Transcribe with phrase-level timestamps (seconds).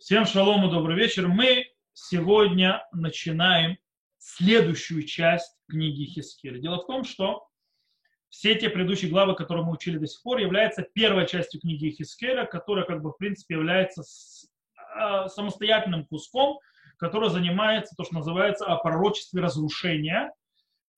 [0.00, 1.28] Всем шалом и добрый вечер.
[1.28, 3.76] Мы сегодня начинаем
[4.16, 6.58] следующую часть книги Хискеля.
[6.58, 7.46] Дело в том, что
[8.30, 12.46] все те предыдущие главы, которые мы учили до сих пор, являются первой частью книги Хискеля,
[12.46, 14.02] которая, как бы, в принципе, является
[14.96, 16.60] а, самостоятельным куском,
[16.96, 20.32] который занимается то, что называется о пророчестве разрушения,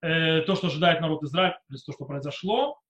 [0.00, 2.80] э, то, что ожидает народ Израиля, то, что произошло.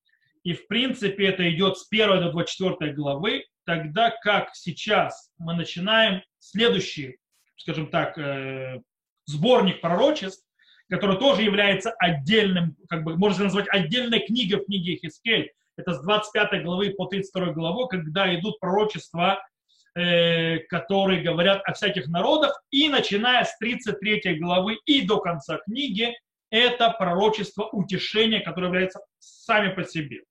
[0.44, 6.22] И, в принципе, это идет с 1 до 24 главы, тогда как сейчас мы начинаем
[6.38, 7.18] следующий,
[7.56, 8.80] скажем так, э,
[9.26, 10.44] сборник пророчеств,
[10.90, 15.52] который тоже является отдельным, как бы можно назвать отдельной книгой в книге Хискель.
[15.76, 19.46] Это с 25 главы по 32 главу, когда идут пророчества,
[19.94, 26.12] э, которые говорят о всяких народах, и начиная с 33 главы и до конца книги,
[26.50, 30.24] это пророчество утешения, которое является сами по себе.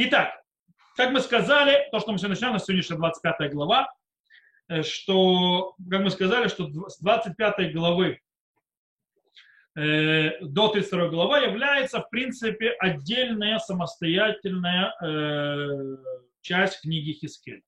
[0.00, 0.40] Итак,
[0.96, 3.92] как мы сказали, то, что мы сегодня начинаем, на сегодняшняя 25 глава,
[4.68, 8.20] э, что, как мы сказали, что с 25 главы
[9.76, 15.96] э, до 32 глава является, в принципе, отдельная самостоятельная э,
[16.42, 17.64] часть книги Хискель.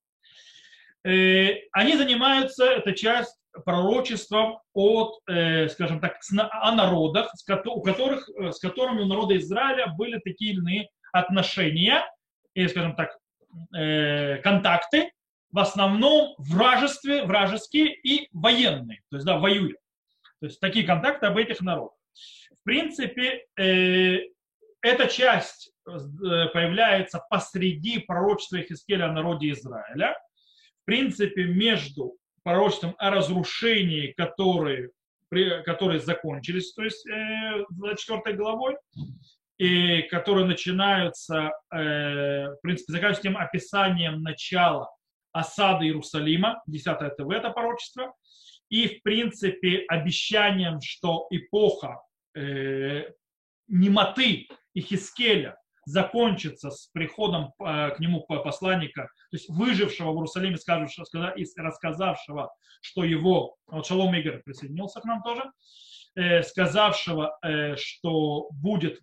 [1.03, 6.17] Э, они занимаются, эта часть, пророчеством от, э, скажем так,
[6.49, 7.33] о народах,
[7.65, 12.05] у которых, э, с которыми у народа Израиля были такие или иные отношения,
[12.53, 13.17] или, скажем так,
[13.75, 15.11] э, контакты,
[15.51, 19.77] в основном вражестве, вражеские и военные, то есть, да, воюют.
[20.39, 21.97] То есть такие контакты об этих народах.
[22.59, 24.19] В принципе, э,
[24.81, 25.91] эта часть э,
[26.53, 30.17] появляется посреди пророчества Хискеля о народе Израиля.
[30.81, 34.89] В принципе, между пророчеством о разрушении, которые,
[35.65, 38.77] которые закончились, то есть э, 24 главой,
[39.61, 44.89] и которые начинаются, э, в принципе, заканчиваются тем описанием начала
[45.33, 48.11] осады Иерусалима, 10 это в это пророчество,
[48.69, 52.01] и, в принципе, обещанием, что эпоха
[52.35, 53.03] э,
[53.67, 55.55] немоты и Хискеля
[55.85, 62.51] закончится с приходом э, к нему посланника, то есть выжившего в Иерусалиме, сказавшего, и рассказавшего,
[62.81, 65.43] что его, вот Шалом Игорь присоединился к нам тоже,
[66.15, 69.01] э, сказавшего, э, что будет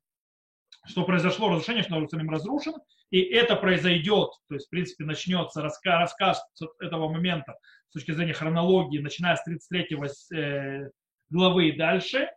[0.88, 2.74] что произошло разрушение, что Иерусалим разрушен,
[3.10, 7.56] и это произойдет, то есть, в принципе, начнется рассказ, рассказ с этого момента
[7.88, 9.98] с точки зрения хронологии, начиная с 33
[10.34, 10.90] э,
[11.30, 12.30] главы и дальше.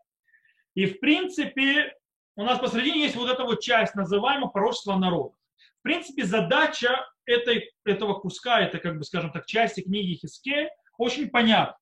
[0.76, 1.94] И, в принципе,
[2.36, 5.36] у нас посередине есть вот эта вот часть, называемая пророчество народа.
[5.80, 11.30] В принципе, задача этой, этого куска, это, как бы, скажем так, части книги Хискель, очень
[11.30, 11.78] понятна.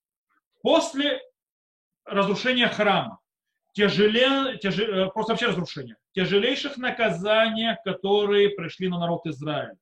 [0.62, 1.22] После
[2.06, 3.20] разрушения храма,
[3.74, 9.78] тяжелее, тяжелее, э, просто вообще разрушение, тяжелейших наказаний, которые пришли на народ Израиля.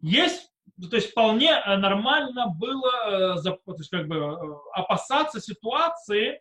[0.00, 0.50] Есть,
[0.90, 6.40] то есть вполне э, нормально было э, то есть как бы, опасаться ситуации,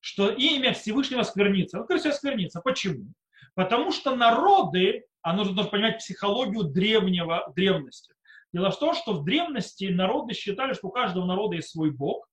[0.00, 1.78] что имя Всевышнего сквернится.
[1.78, 2.60] Ну, всего, сквернится.
[2.60, 3.12] Почему?
[3.54, 8.14] Потому что народы, а нужно тоже понимать психологию древнего, древности.
[8.52, 12.28] Дело в том, что в древности народы считали, что у каждого народа есть свой бог,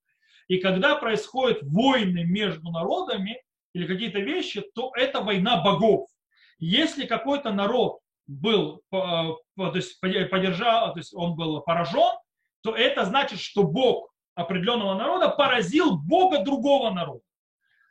[0.47, 3.41] и когда происходят войны между народами,
[3.77, 6.09] или какие-то вещи, то это война богов.
[6.57, 9.37] Если какой-то народ был, то
[9.75, 12.17] есть, поддержал, то есть он был поражен,
[12.61, 17.21] то это значит, что Бог определенного народа поразил Бога другого народа.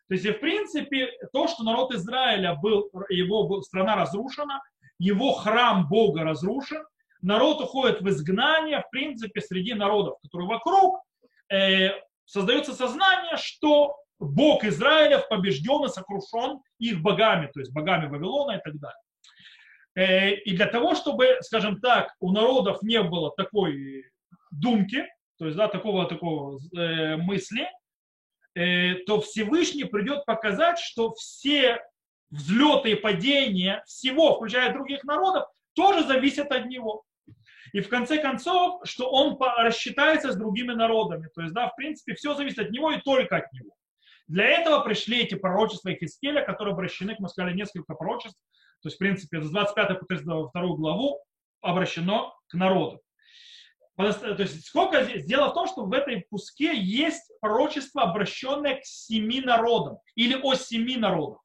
[0.08, 4.60] То есть, в принципе, то, что народ Израиля был, его страна разрушена,
[4.98, 6.84] его храм Бога разрушен,
[7.22, 11.00] народ уходит в изгнание, в принципе, среди народов, которые вокруг,
[11.48, 11.90] э,
[12.24, 18.60] создается сознание, что Бог Израилев побежден и сокрушен их богами, то есть богами Вавилона и
[18.62, 19.00] так далее.
[19.94, 24.04] Э, и для того, чтобы, скажем так, у народов не было такой
[24.50, 25.06] думки,
[25.38, 27.68] то есть да, такого, такого э, мысли,
[28.54, 31.80] э, то Всевышний придет показать, что все
[32.30, 37.04] взлеты и падения всего, включая других народов, тоже зависят от него.
[37.72, 41.28] И в конце концов, что он рассчитается с другими народами.
[41.34, 43.75] То есть, да, в принципе, все зависит от него и только от него.
[44.28, 48.38] Для этого пришли эти пророчества Хискеля, которые обращены, как мы сказали, несколько пророчеств.
[48.82, 51.24] То есть, в принципе, с 25 по 32 главу
[51.60, 53.00] обращено к народу.
[53.96, 55.24] То есть, сколько здесь?
[55.24, 60.54] Дело в том, что в этой куске есть пророчество, обращенное к семи народам или о
[60.54, 61.40] семи народах.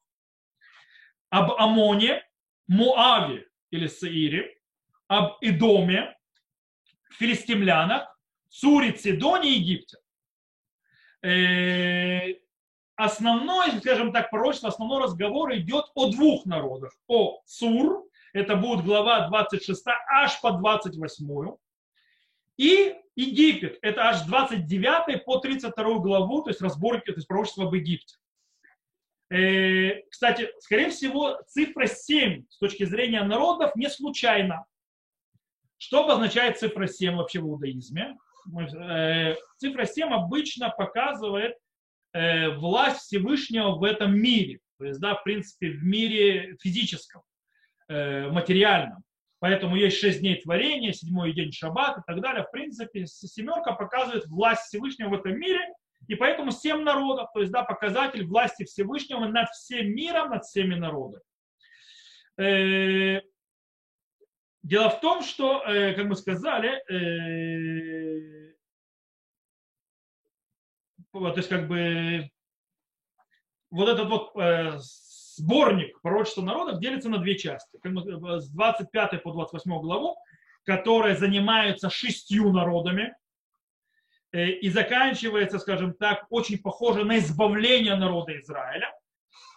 [1.30, 2.22] Об Амоне,
[2.66, 4.54] Муаве или Саире,
[5.08, 6.14] об Идоме,
[7.12, 8.14] филистимлянах,
[8.48, 9.96] Суре, Сидоне и Египте.
[13.02, 16.94] Основной, скажем так, пророчество, основной разговор идет о двух народах.
[17.08, 21.56] О Сур, это будет глава 26 аж по 28,
[22.58, 27.74] и Египет, это аж 29 по 32 главу, то есть разборки, то есть пророчество об
[27.74, 28.18] Египте.
[29.30, 34.64] Э, кстати, скорее всего, цифра 7 с точки зрения народов не случайна.
[35.76, 38.16] Что обозначает цифра 7 вообще в иудаизме?
[38.56, 41.56] Э, цифра 7 обычно показывает
[42.12, 44.60] э, власть Всевышнего в этом мире.
[44.78, 47.22] То есть, да, в принципе, в мире физическом,
[47.88, 49.04] материальном.
[49.38, 52.44] Поэтому есть шесть дней творения, седьмой день шаббат и так далее.
[52.44, 55.60] В принципе, семерка показывает власть Всевышнего в этом мире,
[56.08, 60.74] и поэтому семь народов, то есть да, показатель власти Всевышнего над всем миром, над всеми
[60.74, 61.22] народами.
[62.38, 63.20] Э,
[64.62, 68.51] дело в том, что, э, как мы сказали, э,
[71.12, 72.30] то есть как бы
[73.70, 74.32] вот этот вот
[75.36, 77.78] сборник пророчества народов делится на две части.
[77.82, 80.16] С 25 по 28 главу,
[80.64, 83.14] которые занимаются шестью народами,
[84.32, 88.92] э, и заканчивается, скажем так, очень похоже на избавление народа Израиля,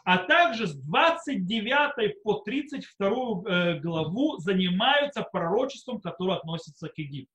[0.03, 7.31] а также с 29 по 32 э, главу занимаются пророчеством, которое относится к Египту.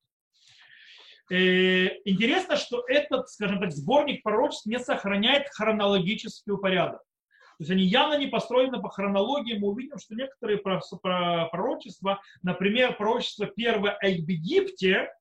[1.30, 7.00] Э, интересно, что этот, скажем так, сборник пророчеств не сохраняет хронологический порядок.
[7.00, 9.58] То есть они явно не построены по хронологии.
[9.58, 15.12] Мы увидим, что некоторые пророчества, например, пророчество первое о Египте,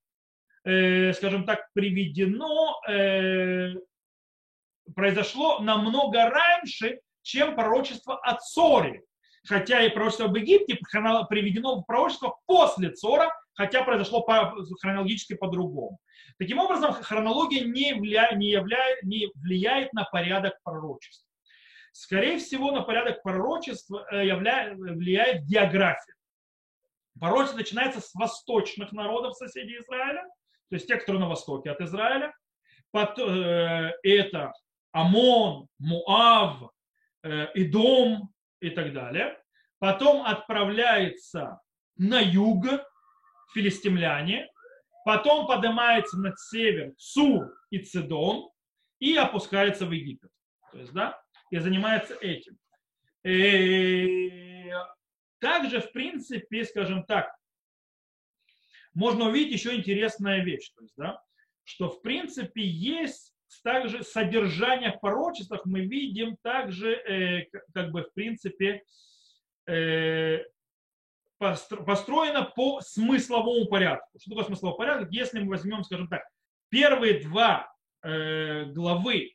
[0.63, 3.73] э, скажем так, приведено, э,
[4.95, 9.03] произошло намного раньше, чем пророчество о Цоре.
[9.45, 16.00] Хотя и пророчество об Египте приведено в пророчество после Цора, хотя произошло по, хронологически по-другому.
[16.38, 21.27] Таким образом, хронология не, влия, не, являет, не влияет на порядок пророчества.
[21.91, 26.13] Скорее всего, на порядок пророчества э, являет, влияет география.
[27.19, 30.23] Пророчество начинается с восточных народов соседей Израиля,
[30.69, 32.33] то есть те, которые на востоке от Израиля.
[32.95, 34.53] Э, это
[34.94, 36.71] Амон, Муав,
[37.23, 39.38] э, Идом и так далее.
[39.79, 41.59] Потом отправляется
[41.97, 42.65] на юг
[43.54, 44.48] филистимляне,
[45.06, 48.50] потом поднимается на север Сур и Цидон
[49.00, 50.31] и опускается в Египет.
[50.72, 51.19] То есть, да,
[51.51, 52.57] и занимается этим.
[53.24, 54.72] И
[55.40, 57.34] также, в принципе, скажем так,
[58.94, 61.22] можно увидеть еще интересная вещь, то есть, да,
[61.63, 68.13] что в принципе есть также содержание в пророчествах мы видим также, э, как бы в
[68.13, 68.84] принципе,
[69.68, 70.44] э,
[71.39, 74.19] построено по смысловому порядку.
[74.19, 75.12] Что такое смысловой порядок?
[75.12, 76.24] Если мы возьмем, скажем так,
[76.69, 79.33] первые два э, главы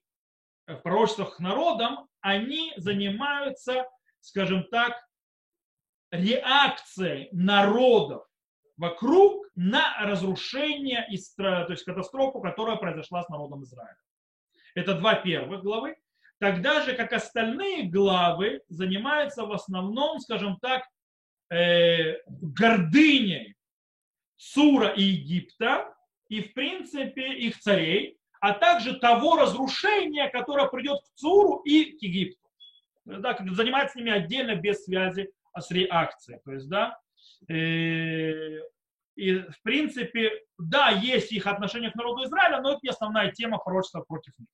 [0.67, 3.87] в пророчествах к народам, они занимаются,
[4.21, 4.95] скажем так,
[6.11, 8.27] реакцией народов
[8.77, 13.97] вокруг на разрушение, то есть катастрофу, которая произошла с народом Израиля.
[14.75, 15.97] Это два первых главы.
[16.39, 20.85] Тогда же, как остальные главы, занимаются в основном, скажем так,
[21.51, 23.55] э, гордыней
[24.37, 25.95] Сура и Египта
[26.29, 32.03] и, в принципе, их царей, а также того разрушения, которое придет к Цуру и к
[32.03, 32.41] Египту.
[33.05, 36.41] Да, занимается с ними отдельно, без связи а с реакцией.
[36.45, 36.99] То есть, да,
[37.49, 38.61] э,
[39.15, 43.59] и в принципе, да, есть их отношение к народу Израиля, но это не основная тема
[43.59, 44.49] пророчества против них.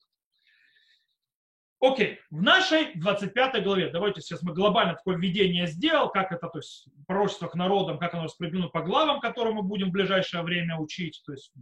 [1.80, 6.58] Окей, в нашей 25 главе, давайте сейчас мы глобально такое введение сделал, как это, то
[6.58, 10.76] есть пророчество к народам, как оно распределено по главам, которые мы будем в ближайшее время
[10.76, 11.52] учить, то есть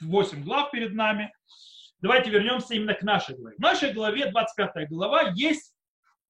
[0.00, 1.34] 8 глав перед нами.
[2.00, 3.56] Давайте вернемся именно к нашей главе.
[3.56, 5.74] В нашей главе, 25 глава, есть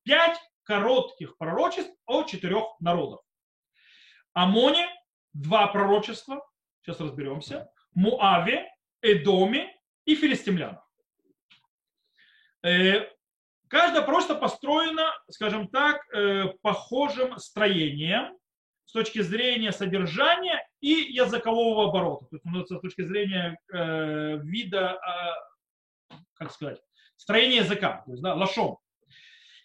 [0.02, 3.21] 5 коротких пророчеств о четырех народах.
[4.33, 4.88] Амоне,
[5.33, 6.45] два пророчества,
[6.83, 8.68] сейчас разберемся, Муаве,
[9.00, 9.73] Эдоме
[10.07, 10.85] и филистимлянах.
[13.68, 18.37] Каждое пророчество построено, скажем так, э, похожим строением
[18.87, 24.98] с точки зрения содержания и языкового оборота, то есть ну, с точки зрения э, вида,
[26.10, 26.80] э, как сказать,
[27.16, 28.78] строения языка, то есть да, лошом.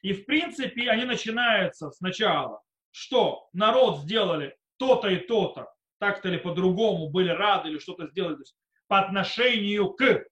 [0.02, 5.68] И в принципе они начинаются сначала, что народ сделали то-то и то-то,
[6.00, 8.56] так-то или по-другому, были рады или что-то сделали то есть,
[8.88, 10.26] по отношению к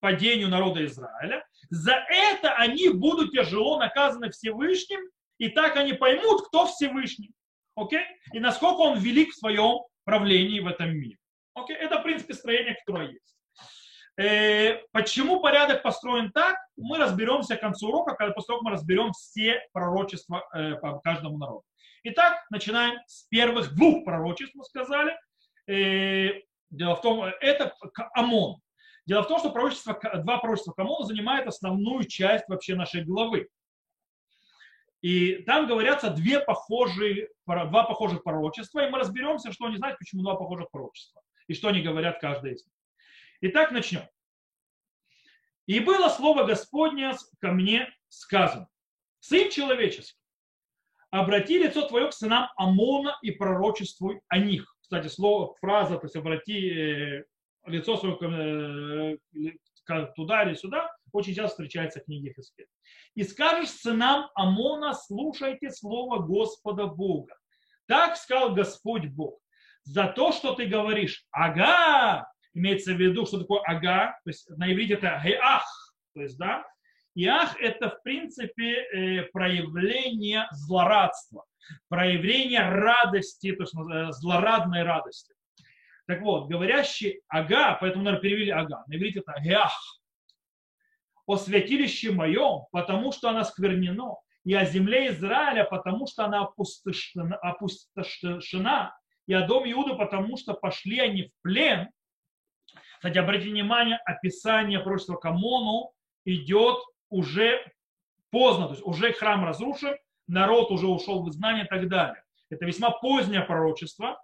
[0.00, 1.44] падению народа Израиля.
[1.70, 5.00] За это они будут тяжело наказаны Всевышним,
[5.38, 7.32] и так они поймут, кто Всевышний.
[7.74, 8.04] Окей?
[8.32, 11.16] И насколько он велик в своем правлении в этом мире.
[11.54, 11.76] Окей?
[11.76, 13.36] Это, в принципе, строение, которое есть.
[14.16, 19.10] Э, почему порядок построен так, мы разберемся к концу урока, когда после того мы разберем
[19.12, 21.64] все пророчества э, по каждому народу.
[22.04, 25.18] Итак, начинаем с первых двух пророчеств, мы сказали.
[25.66, 26.40] Э,
[26.74, 27.72] Дело в том, это
[28.14, 28.56] ОМОН.
[29.06, 33.48] Дело в том, что пророчество, два пророчества к ОМОНу занимают основную часть вообще нашей главы.
[35.02, 40.22] И там говорятся две похожие, два похожих пророчества, и мы разберемся, что они знают, почему
[40.22, 42.74] два похожих пророчества, и что они говорят каждое из них.
[43.42, 44.08] Итак, начнем.
[45.66, 48.68] И было слово Господне ко мне сказано.
[49.20, 50.18] Сын человеческий,
[51.10, 54.74] обрати лицо твое к сынам Амона и пророчествуй о них.
[54.80, 57.24] Кстати, слово, фраза, то есть обрати э,
[57.66, 59.18] лицо свое
[59.86, 62.66] э, туда или сюда, очень часто встречается в книге Хискель.
[63.14, 67.36] И скажешь сынам Амона, слушайте слово Господа Бога.
[67.86, 69.38] Так сказал Господь Бог.
[69.84, 74.72] За то, что ты говоришь, ага, имеется в виду, что такое ага, то есть на
[74.72, 75.64] иврите это геах,
[76.14, 76.64] то есть, да,
[77.14, 81.44] и ах это, в принципе, э, проявление злорадства,
[81.88, 85.33] проявление радости, то есть э, злорадной радости.
[86.06, 89.72] Так вот, говорящий ага, поэтому, наверное, перевели ага, на иврите это геах,
[91.26, 97.36] о святилище моем, потому что она сквернено, и о земле Израиля, потому что она опустошена,
[97.36, 98.94] опустошена
[99.26, 101.88] и о доме Иуда, потому что пошли они в плен.
[102.96, 105.92] Кстати, обратите внимание, описание пророчества Камону
[106.26, 106.76] идет
[107.08, 107.64] уже
[108.30, 109.96] поздно, то есть уже храм разрушен,
[110.26, 112.22] народ уже ушел в изгнание и так далее.
[112.50, 114.22] Это весьма позднее пророчество,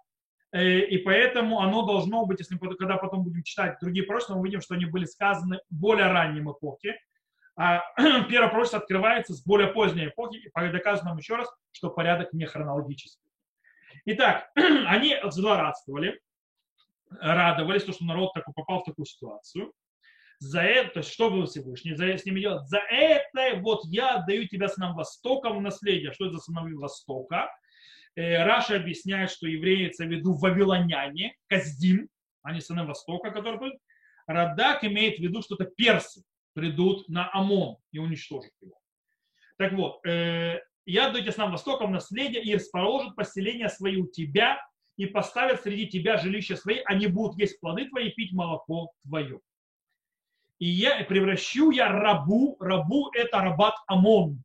[0.53, 4.61] и поэтому оно должно быть, если мы когда потом будем читать другие пророчества, мы увидим,
[4.61, 6.97] что они были сказаны в более раннем эпохе.
[7.55, 7.81] А
[8.29, 12.45] первое пророчество открывается с более поздней эпохи, и доказано нам еще раз, что порядок не
[12.45, 13.29] хронологический.
[14.05, 16.19] Итак, они злорадствовали,
[17.09, 19.73] радовались, то, что народ такой попал в такую ситуацию.
[20.39, 22.67] За это, то есть что был Всевышний за, с ними делать?
[22.67, 26.13] За это вот я отдаю тебя сынам Востока в наследие.
[26.13, 27.51] Что это за сыновья Востока?
[28.15, 32.09] Э, Раша объясняет, что евреи имеется в виду вавилоняне, Каздим,
[32.43, 33.79] они сыны Востока, которые будут.
[34.27, 38.77] Радак имеет в виду, что это персы придут на Амон и уничтожат его.
[39.57, 44.61] Так вот, э, я отдаю тебе сынам Востока наследие и расположат поселения свои у тебя
[44.97, 49.39] и поставят среди тебя жилища свои, они будут есть плоды твои и пить молоко твое
[50.61, 54.43] и я превращу я рабу, рабу это Рабат Амон,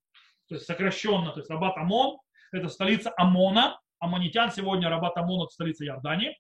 [0.49, 2.17] то есть сокращенно, то есть Рабат Амон,
[2.57, 6.39] это столица Амона, Амонитян сегодня Рабат Амон, это столица Иордании,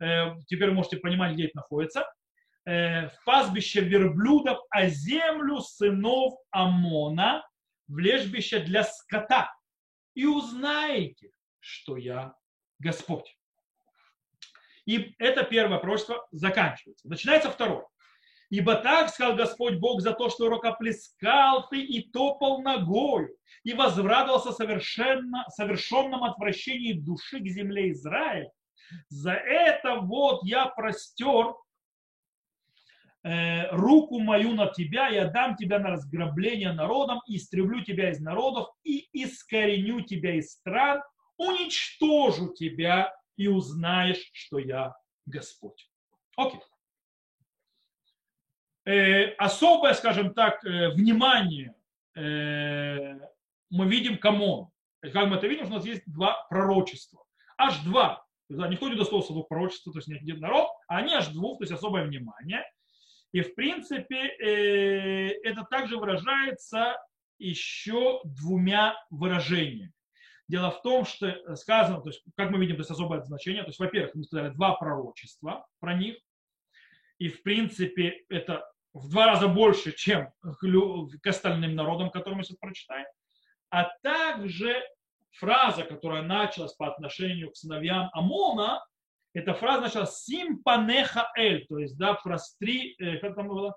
[0.00, 2.04] э, теперь можете понимать, где это находится,
[2.64, 7.46] э, в пастбище верблюдов, а землю сынов Амона
[7.88, 9.52] в лежбище для скота.
[10.14, 11.30] И узнаете,
[11.60, 12.34] что я
[12.78, 13.36] Господь.
[14.86, 17.08] И это первое пророчество заканчивается.
[17.08, 17.86] Начинается второе.
[18.50, 24.50] Ибо так сказал Господь Бог за то, что рукоплескал ты и топал ногою, и возрадовался
[24.50, 28.50] совершенно, совершенном отвращении души к земле Израиля.
[29.08, 31.54] За это вот я простер
[33.22, 38.20] э, руку мою на тебя, я дам тебя на разграбление народом, и истреблю тебя из
[38.20, 41.02] народов, и искореню тебя из стран,
[41.36, 45.88] уничтожу тебя, и узнаешь, что я Господь.
[46.36, 46.60] Окей.
[48.90, 51.76] Э, особое, скажем так, э, внимание
[52.16, 53.20] э,
[53.70, 54.72] мы видим кому.
[55.00, 57.22] Как мы это видим, у нас есть два пророчества.
[57.56, 58.26] Аж два.
[58.48, 61.62] Никто не достался двух пророчеств, то есть не один народ, а они аж двух, то
[61.62, 62.64] есть особое внимание.
[63.30, 66.96] И в принципе это также выражается
[67.38, 69.92] еще двумя выражениями.
[70.48, 73.68] Дело в том, что сказано, то есть, как мы видим, то есть особое значение, то
[73.68, 76.16] есть, во-первых, мы сказали два пророчества про них,
[77.20, 82.58] и в принципе это в два раза больше, чем к остальным народам, которые мы сейчас
[82.58, 83.06] прочитаем,
[83.70, 84.82] а также
[85.32, 88.84] фраза, которая началась по отношению к сыновьям Амона,
[89.32, 93.76] эта фраза началась «симпанеха эль», то есть, да, простри, э, как там было,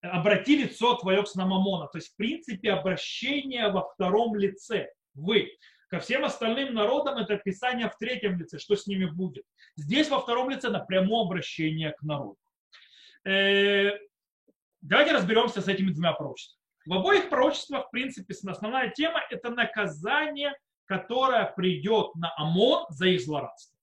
[0.00, 1.88] обрати лицо твое к сынам Амона.
[1.88, 4.90] То есть, в принципе, обращение во втором лице.
[5.14, 5.50] Вы.
[5.88, 9.44] Ко всем остальным народам это описание в третьем лице, что с ними будет.
[9.76, 12.38] Здесь во втором лице напрямую обращение к народу.
[14.82, 16.62] Э, Давайте разберемся с этими двумя пророчествами.
[16.86, 20.54] В обоих пророчествах, в принципе, основная тема– это наказание,
[20.84, 23.76] которое придет на ОМОН за их злорадство.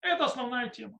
[0.00, 0.98] Это основная тема.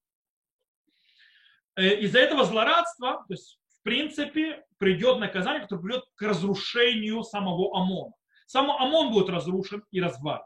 [1.77, 7.75] Э, из-за этого злорадства, то есть, в принципе, придет наказание, которое придет к разрушению самого
[7.79, 8.13] ОМОНа.
[8.47, 10.45] Сам ОМОН будет разрушен и развален.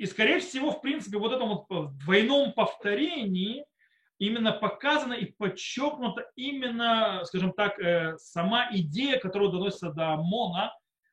[0.00, 3.66] И, скорее всего, в принципе, вот этом вот э, двойном повторении
[4.16, 10.72] именно показана и подчеркнута именно, скажем так, э, сама идея, которая доносится до Мона,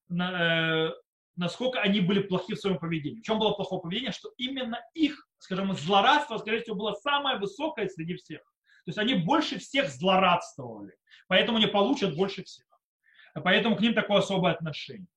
[0.10, 0.92] э,
[1.36, 3.20] насколько они были плохи в своем поведении.
[3.20, 4.14] В чем было плохое поведение?
[4.14, 8.40] Что именно их, скажем, злорадство, скорее всего, было самое высокое среди всех.
[8.40, 10.96] То есть они больше всех злорадствовали,
[11.28, 12.66] поэтому они получат больше всех.
[13.34, 15.10] Поэтому к ним такое особое отношение.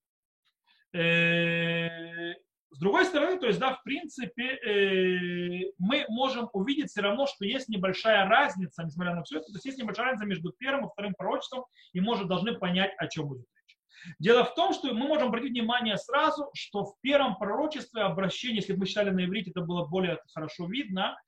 [2.72, 7.44] С другой стороны, то есть, да, в принципе, э, мы можем увидеть все равно, что
[7.44, 10.90] есть небольшая разница, несмотря на все это, то есть есть небольшая разница между первым и
[10.92, 13.76] вторым пророчеством, и мы уже должны понять, о чем будет речь.
[14.20, 18.72] Дело в том, что мы можем обратить внимание сразу, что в первом пророчестве обращение, если
[18.72, 21.18] бы мы читали на иврите, это было более хорошо видно,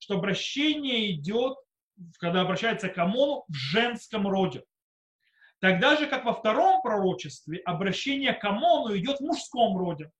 [0.00, 1.56] что обращение идет,
[2.18, 4.64] когда обращается к Амону, в женском роде.
[5.60, 10.10] Тогда же, как во втором пророчестве, обращение к Амону идет в мужском роде.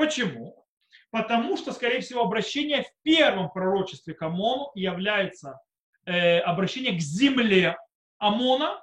[0.00, 0.64] Почему?
[1.10, 5.60] Потому что, скорее всего, обращение в первом пророчестве к Амону является
[6.06, 7.76] э, обращение к земле
[8.16, 8.82] Амона,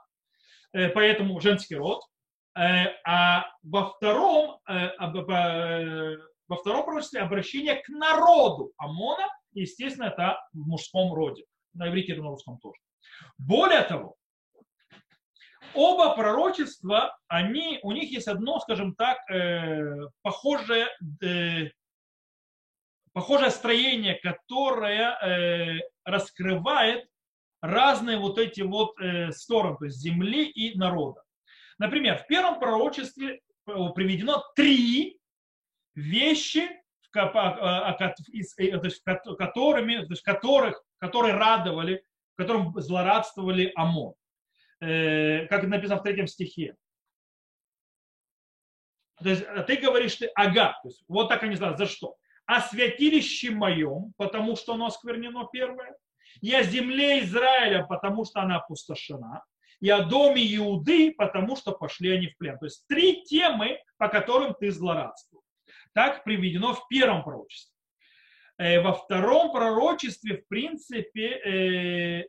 [0.74, 2.04] э, поэтому женский род,
[2.56, 10.40] э, а во втором, э, э, во втором пророчестве обращение к народу Амона, естественно, это
[10.54, 11.46] в мужском роде.
[11.74, 12.80] На иврите и на русском тоже.
[13.40, 14.18] Более того,
[15.74, 20.88] оба пророчества, они, у них есть одно, скажем так, э, похожее,
[21.24, 21.70] э,
[23.14, 27.08] похожее строение, которое э, раскрывает
[27.62, 31.24] разные вот эти вот э, стороны, то есть земли и народа.
[31.80, 33.40] Например, в первом пророчестве э,
[33.96, 35.20] приведено три
[35.96, 36.70] вещи,
[37.12, 42.04] которыми, то есть, которых, которые радовали,
[42.36, 44.14] которым злорадствовали ОМОН.
[44.80, 46.76] Э, как написано в третьем стихе.
[49.24, 52.16] То есть а ты говоришь, ты ага, то есть вот так они знают, за что?
[52.46, 55.98] О святилище моем, потому что оно осквернено первое,
[56.42, 59.44] и о земле Израиля, потому что она опустошена,
[59.80, 62.60] и о доме Иуды, потому что пошли они в плен.
[62.60, 65.44] То есть три темы, по которым ты злорадствовал.
[65.94, 67.76] Так приведено в первом пророчестве.
[68.60, 72.28] Э, во втором пророчестве, в принципе, э,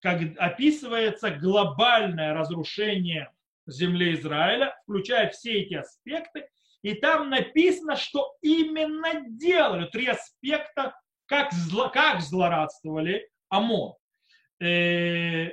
[0.00, 3.32] как описывается глобальное разрушение
[3.66, 6.48] земли Израиля, включая все эти аспекты,
[6.82, 10.94] и там написано, что именно делали три аспекта,
[11.26, 13.94] как, зло, как злорадствовали ОМОН.
[14.60, 15.50] Э,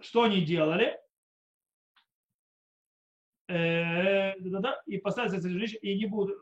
[0.00, 0.98] что они делали?
[3.48, 6.38] Э, да, да, и поставить жилище, и не будут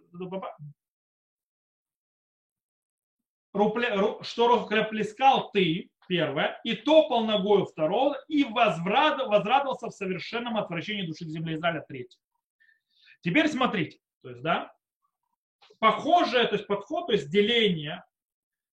[4.22, 4.48] что
[4.84, 11.28] плескал ты, первое, и топал ногою второго, и возврат, возрадовался в совершенном отвращении души к
[11.28, 12.22] земле Израиля третьего.
[13.20, 14.72] Теперь смотрите, то есть, да,
[15.78, 18.04] похожее, то есть подход, то есть деление,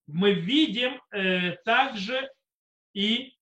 [0.07, 2.29] мы видим э, также
[2.93, 3.33] и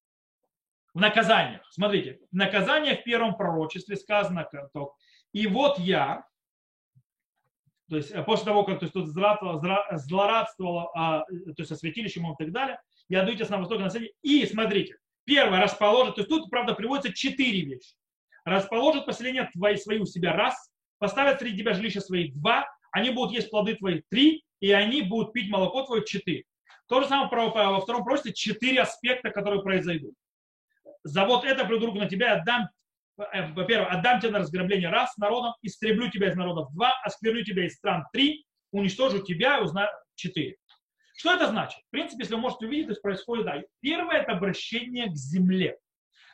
[0.93, 1.65] в наказаниях.
[1.71, 4.47] Смотрите, наказание в первом пророчестве сказано,
[5.31, 6.25] и вот я,
[7.89, 12.19] то есть э, после того, как то есть, тут злорадствовало, а, то есть о святилище
[12.19, 14.13] и так далее, и отдаются на восток на севере.
[14.21, 14.95] И смотрите,
[15.25, 17.95] первое расположит, то есть тут, правда, приводится четыре вещи.
[18.45, 23.33] Расположит поселение твои, свои у себя раз, поставят среди тебя жилища свои два, они будут
[23.33, 26.43] есть плоды твои три, и они будут пить молоко твое четыре.
[26.87, 30.13] То же самое во втором пророчестве четыре аспекта, которые произойдут.
[31.03, 32.67] За вот это приду на тебя отдам,
[33.17, 37.65] э, во-первых, отдам тебя на разграбление раз народом, истреблю тебя из народов два, оскверню тебя
[37.65, 40.57] из стран три, уничтожу тебя, узнаю четыре.
[41.19, 41.81] Что это значит?
[41.85, 45.77] В принципе, если вы можете увидеть, то есть происходит, да, первое это обращение к земле.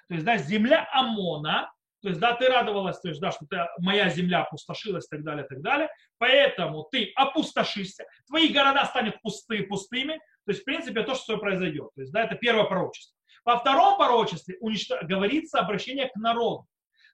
[0.08, 3.66] То есть, да, земля Амона, то есть, да, ты радовалась, то есть, да, что ты,
[3.80, 5.90] моя земля опустошилась и так далее, и так далее.
[6.20, 10.20] Поэтому ты опустошишься, твои города станут пустые, пустыми.
[10.46, 11.90] То есть, в принципе, то, что произойдет.
[11.96, 13.18] То есть, да, это первое пророчество.
[13.44, 15.02] Во втором пророчестве уничтож...
[15.02, 16.68] говорится обращение к народу.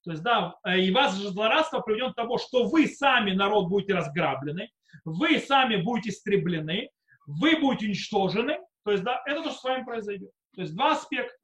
[0.03, 3.93] То есть, да, и вас же злорадство приведет к тому, что вы сами, народ, будете
[3.93, 4.69] разграблены,
[5.05, 6.89] вы сами будете истреблены,
[7.25, 10.31] вы будете уничтожены, то есть, да, это то, что с вами произойдет.
[10.55, 11.35] То есть два аспекта.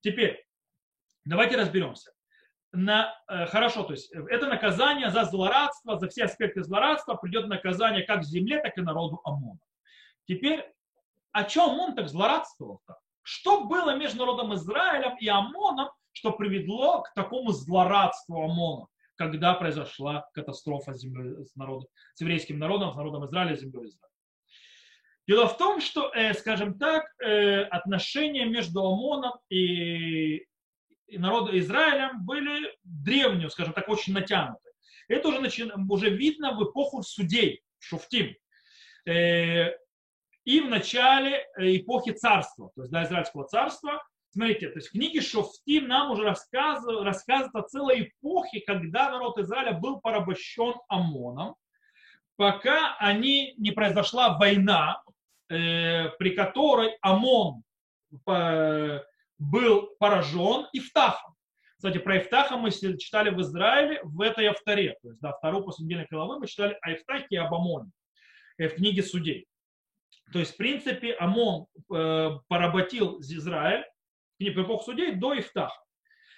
[0.00, 0.44] Теперь,
[1.24, 2.12] давайте разберемся.
[2.72, 8.04] На, э, хорошо, то есть это наказание за злорадство, за все аспекты злорадства придет наказание
[8.04, 9.58] как земле, так и народу Амона.
[10.26, 10.64] Теперь,
[11.32, 12.98] о чем он так злорадствовал-то?
[13.22, 20.28] Что было между народом Израилем и Амоном, что привело к такому злорадству Амона, когда произошла
[20.34, 24.15] катастрофа с, землей, с, народом, с еврейским народом, с народом Израиля и землей Израиля?
[25.26, 30.46] Дело в том, что, э, скажем так, э, отношения между ОМОНом и,
[31.06, 34.70] и народом Израилем были древние, скажем так, очень натянуты.
[35.08, 35.64] Это уже, начи...
[35.88, 38.34] уже видно в эпоху судей, Шуфтим.
[39.04, 39.70] Э,
[40.44, 44.02] и в начале эпохи царства, то есть до Израильского царства,
[44.36, 49.38] Смотрите, то есть в книге Шофтим нам уже рассказывают, рассказывают о целой эпохе, когда народ
[49.38, 51.54] Израиля был порабощен ОМОНом,
[52.36, 55.10] пока они, не произошла война, э,
[55.48, 57.62] при которой ОМОН
[58.28, 59.00] э,
[59.38, 61.34] был поражен Ифтахом.
[61.76, 64.96] Кстати, про Ифтаха мы читали в Израиле в этой авторе.
[65.02, 67.90] То есть, да, вторую после недельной главы мы читали о Ифтахе и об Амоне
[68.58, 69.46] э, в книге Судей.
[70.32, 73.84] То есть, в принципе, Амон э, поработил Израиль
[74.38, 75.80] в эпоху судей до Ифтаха.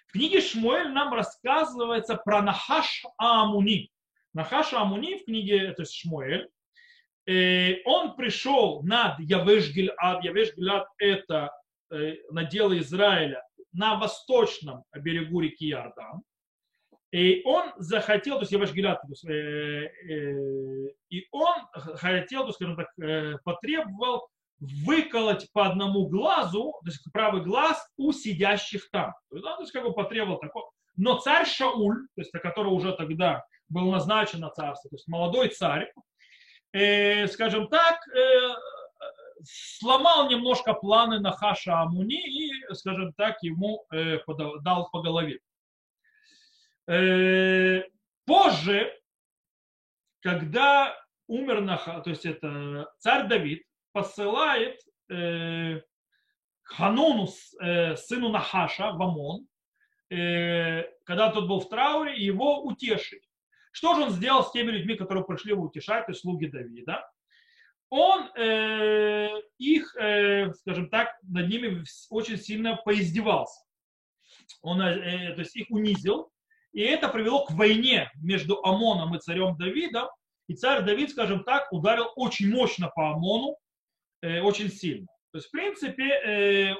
[0.08, 3.90] В книге Шмуэль нам рассказывается про Нахаш Амуни.
[4.34, 6.48] Нахаш Амуни в книге, то есть Шмуэль, э,
[7.84, 10.24] он пришел над Явеш Гильад.
[10.24, 11.50] Явеш Гильад это
[11.90, 16.22] э, наделы Израиля на восточном берегу реки Иордан.
[17.10, 22.88] И он захотел, то есть Яваш Гилят, э, э, и он хотел, то, скажем так,
[23.00, 29.12] э, потребовал выколоть по одному глазу, то есть правый глаз у сидящих там.
[29.30, 30.70] То есть, да, то есть как бы потребовал такого.
[30.96, 35.48] Но царь Шауль, то есть который уже тогда был назначен на царство, то есть молодой
[35.48, 35.90] царь,
[36.72, 38.54] э, скажем так, э,
[39.44, 44.18] сломал немножко планы на Хаша Амуни и, скажем так, ему э,
[44.62, 45.40] дал по голове.
[46.86, 47.82] Э,
[48.24, 48.92] позже,
[50.20, 55.80] когда умер Наха, то есть это царь Давид, посылает э,
[56.62, 59.46] Хануну, сыну Нахаша, в Амон,
[60.10, 63.27] когда тот был в трауре, его утешить.
[63.72, 67.04] Что же он сделал с теми людьми, которые пришли его утешать, то есть слуги Давида?
[67.90, 73.64] он э, их, э, скажем так, над ними очень сильно поиздевался.
[74.62, 76.30] Он, э, то есть их унизил,
[76.72, 80.08] и это привело к войне между Амоном и царем Давидом.
[80.48, 83.56] И царь Давид, скажем так, ударил очень мощно по Амону,
[84.22, 85.06] э, очень сильно.
[85.32, 86.74] То есть, в принципе, э,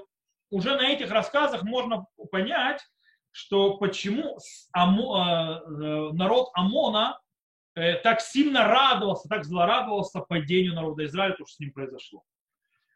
[0.51, 2.83] уже на этих рассказах можно понять,
[3.31, 4.38] что почему
[4.73, 7.19] Амо, э, народ Амона
[7.79, 12.25] Э, так сильно радовался, так злорадовался падению народа Израиля, то, что с ним произошло.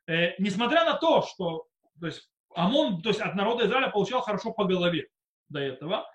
[0.09, 1.69] Э, несмотря на то, что
[2.01, 5.07] то есть, Амон то есть, от народа Израиля получал хорошо по голове
[5.49, 6.11] до этого,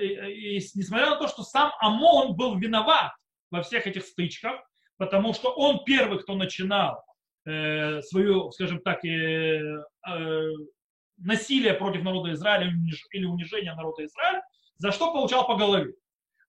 [0.00, 3.12] и, несмотря на то, что сам Амон был виноват
[3.52, 4.60] во всех этих стычках,
[4.96, 7.00] потому что он первый, кто начинал
[7.46, 10.50] э, свою, скажем так, э, э,
[11.18, 12.72] насилие против народа Израиля
[13.12, 14.42] или унижение народа Израиля,
[14.76, 15.94] за что получал по голове.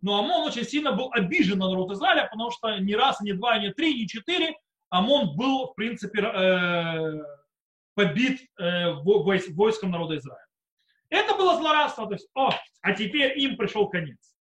[0.01, 3.57] Но Амон очень сильно был обижен на народ Израиля, потому что ни раз, ни два,
[3.57, 4.55] ни три, ни четыре
[4.89, 7.23] Амон был, в принципе, э,
[7.95, 10.45] побит э, войском народа Израиля.
[11.09, 12.07] Это было злорадство.
[12.07, 12.51] То есть, о,
[12.81, 14.35] а теперь им пришел конец.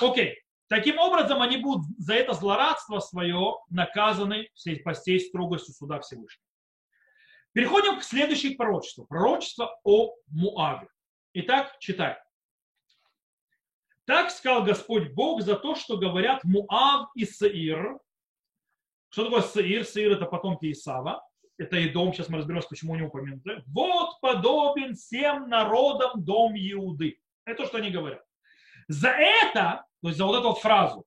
[0.00, 0.38] Окей.
[0.68, 4.48] Таким образом, они будут за это злорадство свое наказаны
[4.84, 6.46] по всей строгостью суда Всевышнего.
[7.52, 9.06] Переходим к следующему пророчеству.
[9.06, 10.88] Пророчество о Муаве.
[11.34, 12.16] Итак, читаем.
[14.06, 17.98] Так сказал Господь Бог за то, что говорят Муав и Саир.
[19.10, 19.84] Что такое Саир?
[19.84, 21.24] Саир это потомки Исава.
[21.58, 23.62] Это и дом, сейчас мы разберемся, почему не упомянуты.
[23.66, 27.20] Вот подобен всем народам дом Иуды.
[27.44, 28.24] Это то, что они говорят.
[28.88, 31.04] За это, то есть за вот эту вот фразу,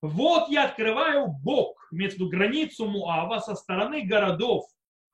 [0.00, 4.64] вот я открываю Бог, имеется в виду границу Муава со стороны городов,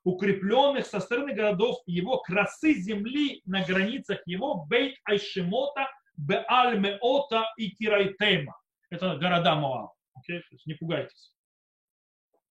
[0.06, 7.70] укрепленных со стороны городов его, красы земли на границах его, Бейт Айшимота, Беаль Меота и
[7.70, 8.56] Кирайтема.
[8.88, 9.90] Это города Моав.
[10.18, 10.40] Okay?
[10.64, 11.34] не пугайтесь.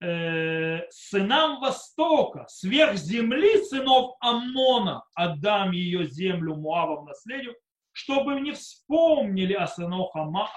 [0.02, 7.56] Э, сынам Востока, сверх земли сынов Амона, отдам ее землю Муавам наследию,
[7.94, 10.10] чтобы не вспомнили о сынах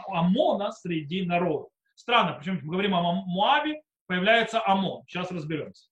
[0.08, 1.68] Амона среди народа.
[1.94, 5.04] Странно, почему мы говорим о Муаве, появляется Амон.
[5.06, 5.88] Сейчас разберемся.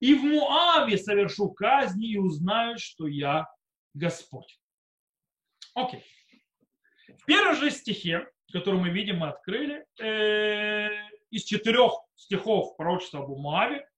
[0.00, 3.46] И в Муаве совершу казни и узнают, что я
[3.94, 4.58] Господь.
[5.74, 6.04] Окей.
[7.20, 10.88] В первом же стихе, который мы видим, мы открыли, э,
[11.30, 13.88] из четырех стихов пророчества об Моаве,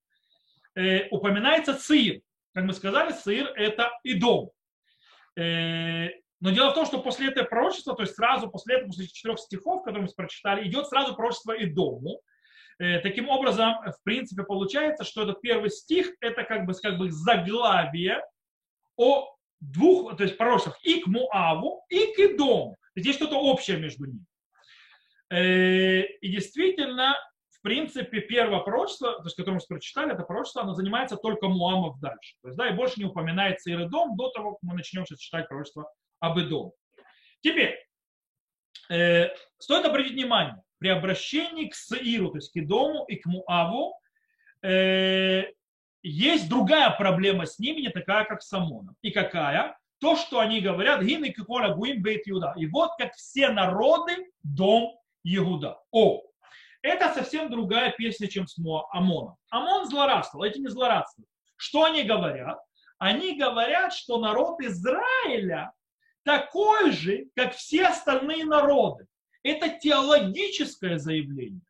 [0.74, 2.22] э, упоминается Цир.
[2.54, 4.50] Как мы сказали, Цир– это Идом.
[5.36, 6.08] Э,
[6.40, 9.38] но дело в том, что после этого пророчества, то есть сразу после этого, после четырех
[9.38, 12.22] стихов, которые мы прочитали, идет сразу пророчество Идому.
[12.80, 17.10] Э, таким образом, в принципе, получается, что этот первый стих– это как бы, как бы
[17.10, 18.22] заглавие
[18.96, 22.78] о двух, то есть пророчествах и к Муаву, и к Идому.
[22.96, 24.24] Здесь что-то общее между ними.
[25.30, 27.14] Э, и действительно,
[27.50, 32.00] в принципе, первое пророчество, то есть, которое мы прочитали, это пророчество, оно занимается только Муамов
[32.00, 32.36] дальше.
[32.40, 35.48] То есть, да, и больше не упоминается Иридом до того, как мы начнем сейчас читать
[35.48, 36.72] пророчество об Идом.
[37.42, 37.76] Теперь,
[38.88, 44.00] э, стоит обратить внимание, при обращении к Саиру, то есть к Идому и к Муаву,
[44.62, 45.44] э,
[46.02, 48.96] есть другая проблема с ними, не такая, как с Амоном.
[49.02, 49.78] И какая?
[50.00, 52.54] То, что они говорят, гин и кикола гуим бейт Иуда.
[52.56, 55.78] И вот как все народы, дом Иуда.
[55.90, 56.22] О,
[56.80, 58.56] это совсем другая песня, чем с
[58.92, 59.36] Амоном.
[59.50, 61.28] Амон злорадствовал, эти не злорадствуют.
[61.56, 62.58] Что они говорят?
[62.96, 65.72] Они говорят, что народ Израиля
[66.22, 69.06] такой же, как все остальные народы.
[69.42, 71.62] Это теологическое заявление.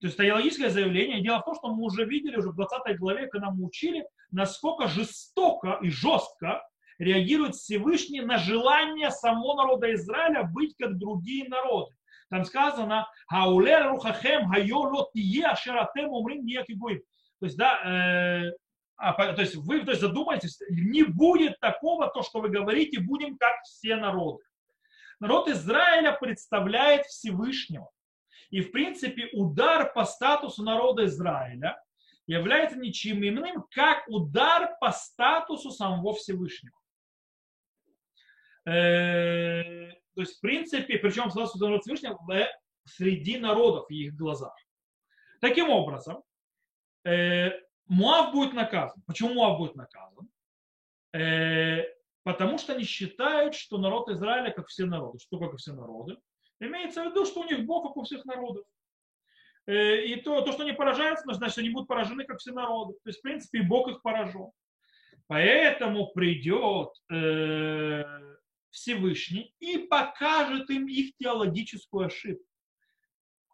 [0.00, 1.22] То есть теологическое заявление.
[1.22, 4.88] Дело в том, что мы уже видели уже в 20 главе, когда мы учили, насколько
[4.88, 6.62] жестоко и жестко
[6.98, 11.94] реагирует Всевышний на желание самого народа Израиля быть как другие народы.
[12.30, 18.52] Там сказано, хаулер рухахем хайо тие ашератем умрим То есть, да, э,
[18.96, 23.36] а, то есть вы то есть, задумайтесь, не будет такого, то, что вы говорите, будем
[23.36, 24.42] как все народы.
[25.22, 27.88] Народ Израиля представляет Всевышнего.
[28.50, 31.80] И, в принципе, удар по статусу народа Израиля
[32.26, 36.76] является ничем иным, как удар по статусу самого Всевышнего.
[38.66, 42.18] Э, то есть, в принципе, причем статус народа Всевышнего
[42.84, 44.56] среди народов в их глазах.
[45.40, 46.24] Таким образом,
[47.04, 47.52] э,
[47.86, 49.00] Муав будет наказан.
[49.06, 50.28] Почему Муав будет наказан?
[52.24, 55.18] Потому что они считают, что народ Израиля как все народы.
[55.18, 56.16] Что как все народы?
[56.60, 58.64] Имеется в виду, что у них Бог как у всех народов.
[59.66, 62.94] Э, и то, то, что они поражаются, значит, они будут поражены как все народы.
[63.02, 64.50] То есть, в принципе, Бог их поражен.
[65.26, 68.04] Поэтому придет э,
[68.70, 72.52] Всевышний и покажет им их теологическую ошибку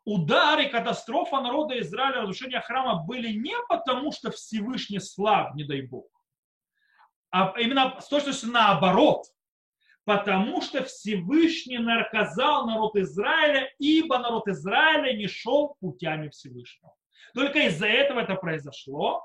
[0.08, 5.82] удар и катастрофа народа Израиля, разрушение храма были не потому, что Всевышний слаб, не дай
[5.82, 6.06] Бог,
[7.30, 9.26] а именно с точностью наоборот,
[10.04, 16.94] потому что Всевышний наказал народ Израиля, ибо народ Израиля не шел путями Всевышнего.
[17.34, 19.22] Только из-за этого это произошло,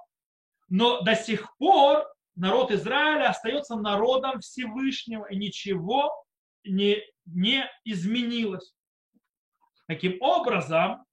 [0.67, 6.11] но до сих пор народ Израиля остается народом Всевышнего, и ничего
[6.65, 8.73] не, не изменилось.
[9.87, 11.05] Таким образом,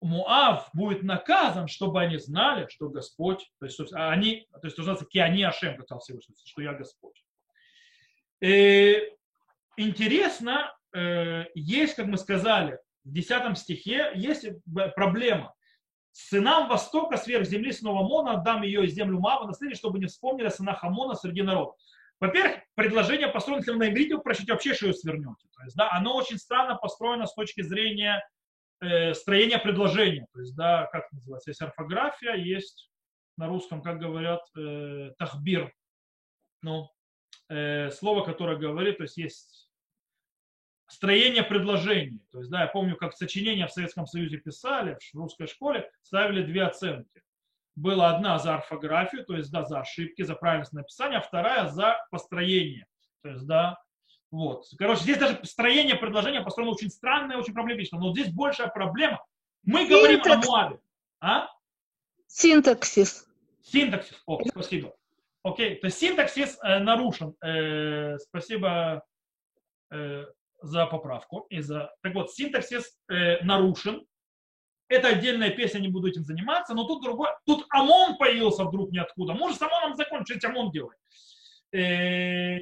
[0.00, 5.42] Муав будет наказан, чтобы они знали, что Господь, то есть они, то есть называется Киани
[5.42, 7.24] Ашем, как сказал Всевышний, что я Господь.
[8.40, 9.02] И
[9.76, 14.46] интересно, э, есть, как мы сказали, в 10 стихе есть
[14.94, 15.54] проблема.
[16.12, 20.46] Сынам Востока сверх земли снова Мона отдам ее из землю Мава наследие, чтобы не вспомнили
[20.46, 21.72] о сынах Амона среди народа.
[22.20, 25.46] Во-первых, предложение построено, если вы на иврите прочтете, вообще ее свернете.
[25.56, 28.22] То есть, да, оно очень странно построено с точки зрения
[28.80, 30.26] э, строения предложения.
[30.32, 32.90] То есть, да, как называется, есть орфография, есть
[33.36, 35.72] на русском, как говорят, э, тахбир.
[36.62, 36.90] Ну,
[37.48, 39.70] э, слово, которое говорит, то есть есть
[40.88, 42.20] строение предложений.
[42.32, 46.42] То есть, да, я помню, как сочинения в Советском Союзе писали, в русской школе ставили
[46.42, 47.22] две оценки
[47.78, 51.96] была одна за орфографию, то есть да, за ошибки, за правильность написания, а вторая за
[52.10, 52.86] построение.
[53.22, 53.78] То есть, да,
[54.30, 54.66] вот.
[54.76, 57.98] Короче, здесь даже строение предложения построено очень странное, очень проблематично.
[57.98, 59.24] Но здесь большая проблема.
[59.64, 60.00] Мы Синтакс.
[60.00, 60.80] говорим о Муаве.
[61.20, 61.48] А?
[62.26, 63.26] Синтаксис.
[63.62, 64.22] Синтаксис.
[64.26, 64.94] О, спасибо.
[65.42, 67.34] Окей, то есть синтаксис э, нарушен.
[67.42, 69.02] Э, спасибо
[69.90, 70.24] э,
[70.60, 71.46] за поправку.
[71.48, 71.90] И за...
[72.02, 74.04] Так вот, синтаксис э, нарушен.
[74.88, 79.34] Это отдельная песня, не буду этим заниматься, но тут другой, тут ОМОН появился вдруг ниоткуда.
[79.34, 80.98] Может, с ОМОНом закончить, ОМОН делает.
[81.72, 82.58] Э,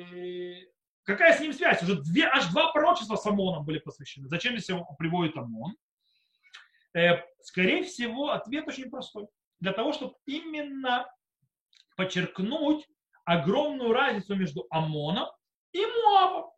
[1.07, 1.83] какая с ним связь?
[1.83, 4.29] Уже две, аж два пророчества с ОМОНом были посвящены.
[4.29, 5.75] Зачем здесь его приводит ОМОН?
[6.95, 9.29] Э, скорее всего, ответ очень простой.
[9.61, 11.07] Для того, чтобы именно
[11.97, 12.87] подчеркнуть
[13.25, 15.29] огромную разницу между ОМОНом
[15.73, 16.51] и Муавом.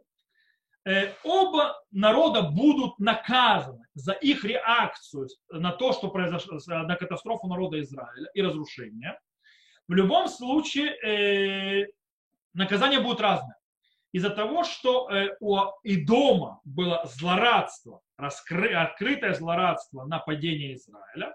[0.84, 7.80] Э, оба народа будут наказаны за их реакцию на то, что произошло, на катастрофу народа
[7.80, 9.18] Израиля и разрушение.
[9.86, 11.86] В любом случае э,
[12.54, 13.57] наказание будет разное.
[14.12, 21.34] Из-за того, что э, у Идома было злорадство, раскры, открытое злорадство на падение Израиля,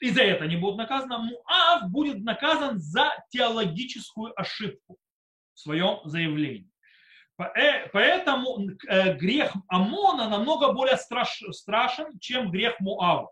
[0.00, 1.18] из-за этого они будут наказаны.
[1.18, 4.98] Муав будет наказан за теологическую ошибку
[5.54, 6.70] в своем заявлении.
[7.38, 13.30] Э, поэтому э, грех Амона намного более страш, страшен, чем грех Муава.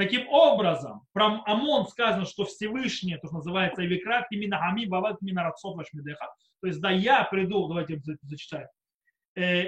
[0.00, 5.76] Таким образом, про Амон сказано, что Всевышний, то, что называется Викрат, именно Ами, Бават, Минарацот,
[5.76, 6.26] Вашмидеха.
[6.62, 8.68] То есть, да, я приду, давайте зачитаем.
[9.36, 9.64] Э,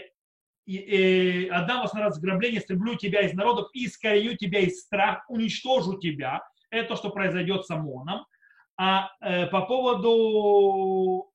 [0.64, 6.42] и, отдам вас на разграбление, стреблю тебя из народов и тебя из страх, уничтожу тебя.
[6.70, 8.24] Это то, что произойдет с Амоном.
[8.78, 11.30] А э, по поводу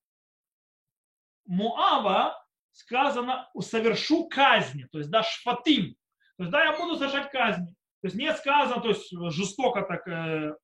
[1.46, 2.34] Муава
[2.72, 5.94] сказано совершу казни, то есть да, шфатим.
[6.36, 7.77] То есть да, я буду совершать казни.
[8.00, 10.54] То есть не сказано, то есть жестоко так, э,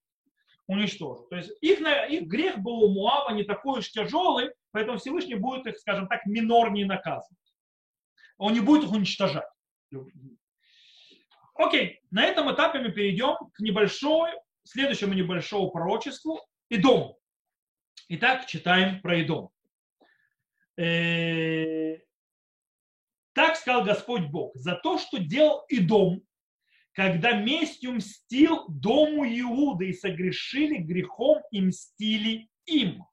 [0.67, 1.27] уничтожил.
[1.29, 5.67] То есть их, их грех был у Муава не такой уж тяжелый, поэтому Всевышний будет
[5.67, 7.39] их, скажем так, минорнее наказывать.
[8.39, 9.49] Он не будет их уничтожать.
[11.55, 14.31] Окей, на этом этапе мы перейдем к небольшой,
[14.65, 17.17] следующему небольшому пророчеству Идом.
[18.09, 19.51] Итак, читаем про Идом.
[20.77, 21.99] Э,
[23.33, 26.23] так сказал Господь Бог, за то, что делал Идом,
[26.95, 33.05] когда местью мстил дому Иуды и согрешили грехом и мстили им.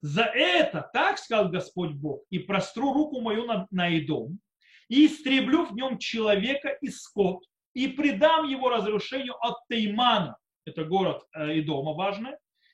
[0.00, 4.40] За это, так сказал Господь Бог, и простру руку мою на, на Идом,
[4.88, 11.22] и истреблю в нем человека и скот, и предам его разрушению от Теймана, это город
[11.34, 12.32] э, Идома важный,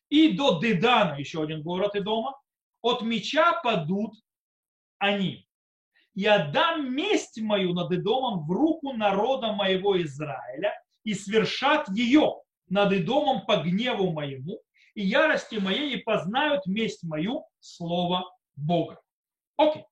[0.09, 2.35] и до Дедана, еще один город Идома,
[2.81, 4.15] от меча падут
[4.97, 5.48] они
[6.19, 12.93] и отдам месть мою над Идомом в руку народа моего Израиля, и свершат ее над
[12.93, 14.61] Идомом по гневу моему,
[14.95, 18.25] и ярости моей, и познают месть мою, слово
[18.57, 19.01] Бога.
[19.57, 19.85] Окей.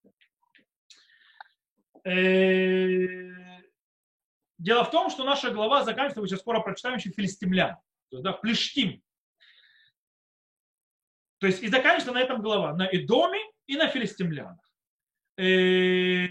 [2.02, 3.06] Э,
[4.58, 7.76] дело в том, что наша глава заканчивается, мы сейчас скоро прочитаем еще филистимлян,
[8.10, 9.00] да, плештим.
[11.38, 14.65] То есть и заканчивается на этом глава, на Идоме и на филистимлянах.
[15.38, 16.26] Э,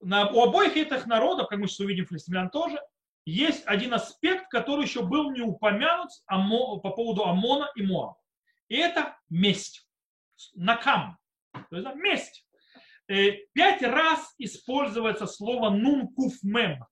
[0.00, 2.80] на, у обоих этих народов, как мы сейчас увидим, филистимлян тоже,
[3.26, 8.16] есть один аспект, который еще был не упомянут по поводу Амона и Моаба.
[8.68, 9.86] И это месть.
[10.54, 11.18] Накам.
[11.68, 12.46] То есть месть.
[13.08, 16.08] Э, пять раз используется слово нун.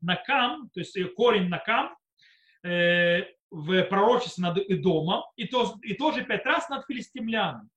[0.00, 1.96] Накам, то есть корень накам
[2.62, 7.68] э, в пророчестве над Идомом, и, то, и тоже пять раз над филистимлянами.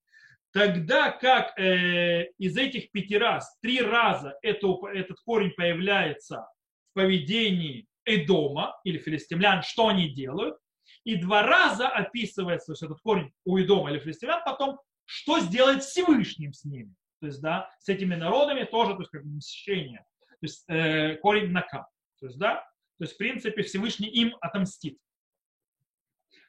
[0.54, 6.48] Тогда как э, из этих пяти раз, три раза это, этот корень появляется
[6.90, 10.58] в поведении Эдома или филистимлян, что они делают,
[11.06, 16.54] и два раза описывается что этот корень у Эдома или филистимлян, потом, что сделает Всевышним
[16.54, 16.94] с ними.
[17.22, 20.06] То есть, да, с этими народами тоже, то есть, как мщение.
[20.20, 21.86] То есть, э, корень накам.
[22.20, 22.56] То есть, да,
[22.98, 24.98] то есть, в принципе, Всевышний им отомстит.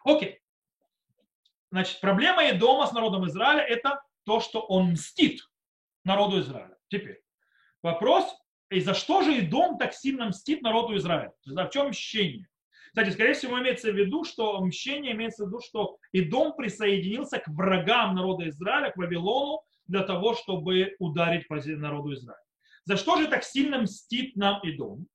[0.04, 0.41] Окей.
[1.72, 5.40] Значит, проблема Едома с народом Израиля– это то, что он мстит
[6.04, 6.76] народу Израиля.
[6.88, 7.22] Теперь
[7.82, 8.26] вопрос,
[8.68, 11.32] и за что же Идом так сильно мстит народу Израиля?
[11.46, 12.46] В чем мщение?
[12.88, 17.48] Кстати, скорее всего, имеется в виду, что мщение имеется в виду, что Идом присоединился к
[17.48, 22.38] врагам народа Израиля, к Вавилону, для того, чтобы ударить по народу Израиля.
[22.84, 25.06] За что же так сильно мстит нам Идом?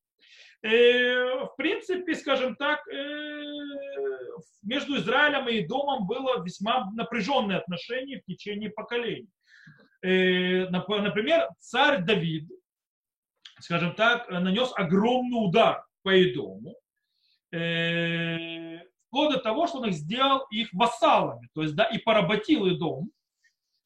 [0.67, 3.41] Э, в принципе, скажем так, э,
[4.63, 9.29] между Израилем и Домом было весьма напряженное отношение в течение поколений.
[10.01, 12.49] Э, например, царь Давид,
[13.59, 16.75] скажем так, нанес огромный удар по Идому,
[17.49, 23.09] вплоть до того, что он их сделал их вассалами, то есть, да, и поработил Идом,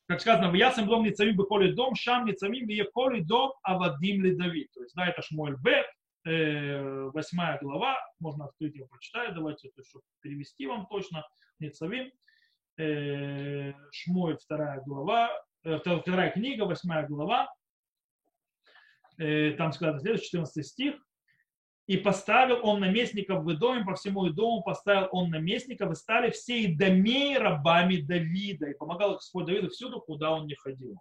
[0.08, 4.36] как сказано, в ясен дом ницамим бы дом, шам ницамим и коли дом, авадим ли
[4.36, 4.72] Давид.
[4.74, 5.86] То есть, да, это Шмуэль Бет,
[6.24, 11.26] Э, восьмая глава, можно открыть его, прочитать, давайте, то, чтобы перевести вам точно,
[11.60, 12.12] Ницавим,
[12.78, 15.32] э, Шмуэль, вторая глава,
[15.64, 17.52] э, вторая книга, восьмая глава,
[19.18, 20.96] там сказано, следующий 14 стих,
[21.86, 26.62] и поставил он наместников в доме, по всему дому поставил он наместников, и стали все
[26.62, 30.98] и домей рабами Давида, и помогал Господь Давиду всюду, куда он не ходил.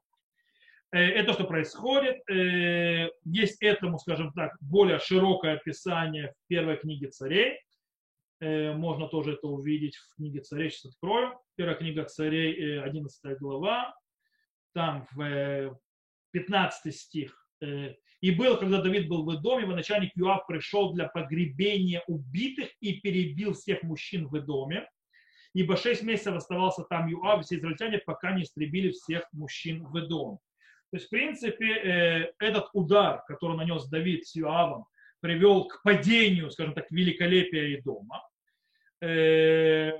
[0.93, 2.19] Э, это что происходит.
[2.29, 7.61] Э, есть этому, скажем так, более широкое описание в первой книге царей.
[8.41, 10.71] Э, можно тоже это увидеть в книге царей.
[10.71, 11.39] Сейчас открою.
[11.57, 13.95] Первая книга царей, 11 глава.
[14.73, 15.79] Там в
[16.33, 17.37] 15 стих.
[18.21, 23.53] И был, когда Давид был в доме, начальник Юав пришел для погребения убитых и перебил
[23.53, 24.89] всех мужчин в доме.
[25.53, 30.39] Ибо шесть месяцев оставался там Юав, все израильтяне, пока не истребили всех мужчин в доме.
[30.91, 34.87] То есть, в принципе, э, этот удар, который нанес Давид с Иоавом,
[35.21, 38.27] привел к падению, скажем так, великолепия и дома,
[39.01, 39.93] э,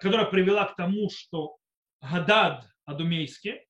[0.00, 1.56] которая привела к тому, что
[2.02, 3.60] Гадад Адумейский,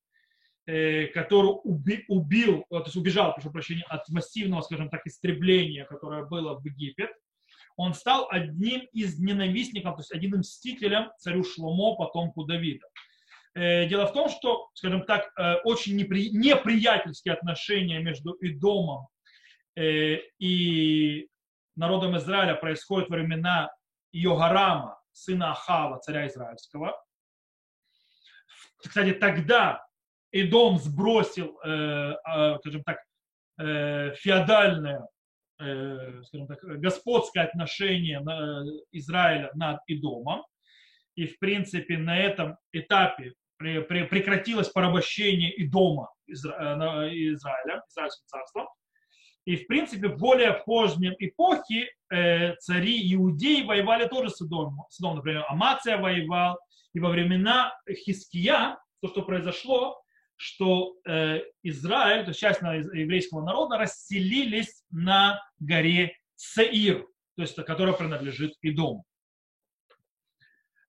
[0.67, 1.61] э, который
[2.09, 7.11] убил, то есть убежал, прошу прощения, от массивного, скажем так, истребления, которое было в Египет,
[7.77, 12.87] он стал одним из ненавистников, то есть одним мстителем царю Шломо, потомку Давида.
[13.55, 16.31] Э, дело в том, что, скажем так, э, очень непри...
[16.31, 19.07] неприятельские отношения между Идомом
[19.77, 21.29] э, и
[21.77, 23.71] народом Израиля происходят во времена
[24.13, 27.01] Йогарама, сына Ахава, царя израильского.
[28.79, 29.85] Кстати, тогда
[30.33, 32.99] Идом сбросил, скажем так,
[33.57, 35.07] феодальное
[35.57, 38.21] скажем так, господское отношение
[38.91, 40.45] Израиля над Идомом.
[41.15, 43.35] И, в принципе, на этом этапе
[43.89, 48.67] прекратилось порабощение Идома Израиля, Израильским царством.
[49.45, 54.87] И, в принципе, в более позднем эпохе э, цари иудеи воевали тоже с Идомом.
[54.89, 55.19] С Идомом.
[55.19, 56.59] Например, Амация воевал.
[56.95, 60.01] И во времена Хиския, то, что произошло,
[60.37, 67.07] что э, Израиль, то есть часть еврейского народа, расселились на горе Сеир,
[67.37, 69.05] то есть, которая принадлежит Идому.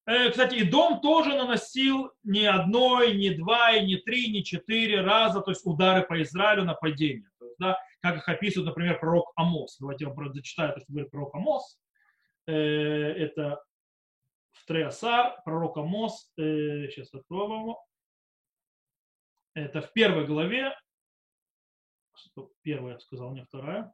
[0.08, 5.42] Э, кстати, Идом тоже наносил не одной, не два, и не три, не четыре раза,
[5.42, 7.32] то есть удары по Израилю, нападения.
[7.40, 9.78] То есть, да, как их описывает, например, пророк Амос.
[9.80, 11.80] Давайте я вам зачитаю то, что говорит пророк Амос.
[12.46, 13.64] Э, это
[14.52, 17.84] в Треасар, пророк Амос, э, сейчас откроем его.
[19.56, 20.78] Это в первой главе,
[22.62, 23.92] первая, я сказал, не вторая.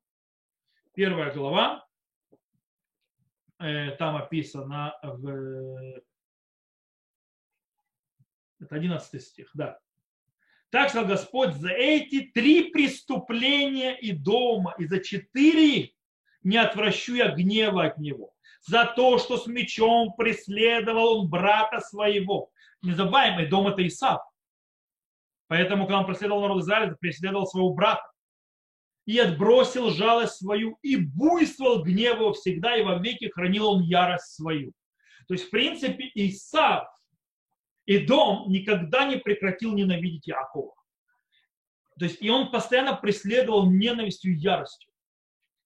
[0.94, 1.91] Первая глава, Э,
[3.98, 6.02] там описано в...
[8.60, 9.80] Это 11 стих, да.
[10.70, 15.92] Так сказал Господь, за эти три преступления и дома, и за четыре
[16.44, 18.34] не отвращу я гнева от него.
[18.62, 22.52] За то, что с мечом преследовал он брата своего.
[22.82, 24.22] Не забываем, дом это Исав.
[25.48, 28.11] Поэтому, когда он преследовал народ Израиля, преследовал своего брата
[29.06, 34.36] и отбросил жалость свою, и буйствовал гнев его всегда, и во веки хранил он ярость
[34.36, 34.74] свою.
[35.28, 36.88] То есть, в принципе, Исав
[37.86, 40.76] и дом никогда не прекратил ненавидеть Иакова.
[41.98, 44.92] То есть, и он постоянно преследовал ненавистью и яростью.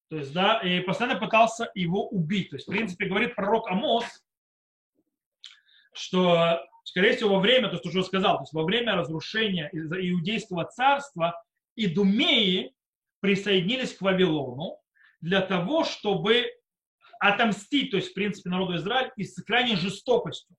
[0.09, 2.49] То есть, да, и постоянно пытался его убить.
[2.49, 4.23] То есть, в принципе, говорит пророк Амос,
[5.93, 10.65] что, скорее всего, во время, то, что уже сказал, то есть во время разрушения иудейского
[10.65, 11.41] царства
[11.77, 12.74] Идумеи
[13.25, 14.77] присоединились к Вавилону
[15.19, 16.45] для того, чтобы
[17.19, 20.55] отомстить, то есть, в принципе, народу Израиля и с крайней жестокостью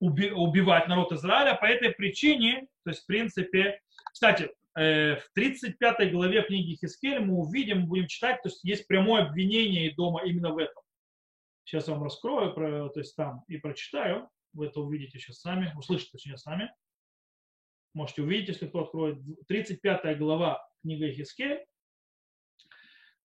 [0.00, 1.54] убивать народ Израиля.
[1.54, 3.80] По этой причине, то есть, в принципе,
[4.12, 9.26] кстати, э, в 35 главе книги Хискель мы увидим, будем читать, то есть есть прямое
[9.26, 10.82] обвинение дома именно в этом.
[11.62, 14.28] Сейчас я вам раскрою, то есть там и прочитаю.
[14.52, 16.72] Вы это увидите сейчас сами, услышите точнее сами.
[17.94, 19.18] Можете увидеть, если кто откроет.
[19.46, 21.64] 35 глава книги Хискель.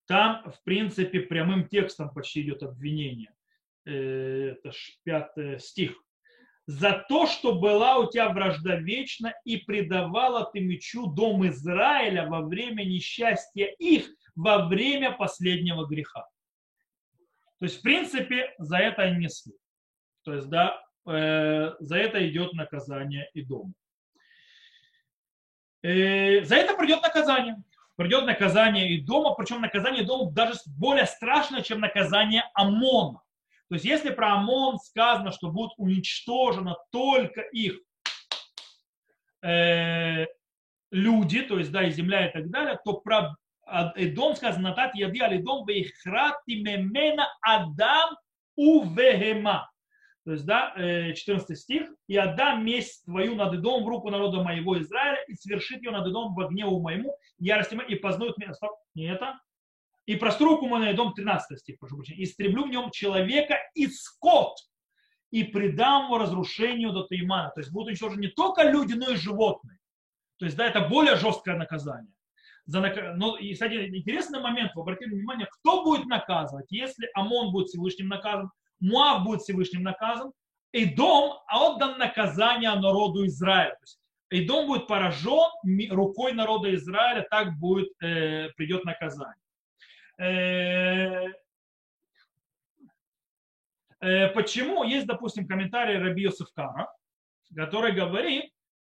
[0.08, 3.34] Там, в принципе, прямым текстом почти идет обвинение.
[3.86, 4.72] Э, это
[5.03, 5.99] пятый стих.
[6.68, 12.41] За то, что была у тебя вражда вечна и предавала ты мечу дом Израиля во
[12.41, 16.28] время несчастья их, во время последнего греха.
[17.60, 19.53] То есть, в принципе, за это они несли.
[20.24, 23.74] То есть, да, э, за это идет наказание и дом.
[25.84, 27.64] Э, за это придет наказание
[27.96, 33.22] придет наказание и дома, причем наказание дома даже более страшное, чем наказание ОМОНа.
[33.70, 37.80] То есть если про ОМОН сказано, что будет уничтожено только их
[39.41, 40.26] э,
[40.91, 43.36] люди, то есть да, и земля и так далее, то про
[44.14, 48.16] дом сказано, натат яди алидом вейхрати мемена адам
[48.56, 49.70] увегема.
[50.26, 51.88] То есть, да, 14 э, стих.
[52.07, 56.07] «И отдам месть твою над Идом в руку народа моего Израиля, и свершит ее над
[56.07, 58.53] Идом в гневу моему, ярости моей, и познают меня».
[58.53, 59.39] Стоп, не это.
[60.07, 63.86] «И простру руку мою на Идом», 13 стих, прошу прощения, «Истреблю в нем человека и
[63.86, 64.57] скот,
[65.30, 67.51] и предам его разрушению до Таимана».
[67.51, 69.78] То есть будут уничтожены не только люди, но и животные.
[70.38, 72.11] То есть, да, это более жесткое наказание.
[72.65, 73.15] За нак...
[73.15, 78.07] Но, и, кстати, интересный момент, вы обратили внимание, кто будет наказывать, если ОМОН будет Всевышним
[78.07, 78.49] наказан,
[78.89, 80.31] Муав будет Всевышним наказан,
[80.71, 83.71] и дом отдан наказание народу Израиля.
[83.71, 83.99] То есть
[84.31, 85.51] Идом будет поражен
[85.91, 89.36] рукой народа Израиля, так будет, э, придет наказание.
[90.17, 91.27] Э,
[94.01, 94.83] э, почему?
[94.83, 96.91] Есть, допустим, комментарий Раби Йосефкара,
[97.55, 98.51] который говорит,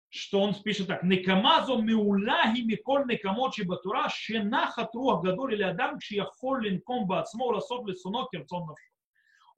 [0.08, 6.56] что он пишет так, «Некамазо меулаги миколь некамочи батура, шена хатруах гадоль или адам, кшияхол
[6.56, 8.97] линком баацмо, ласот лисуно керцон навшо»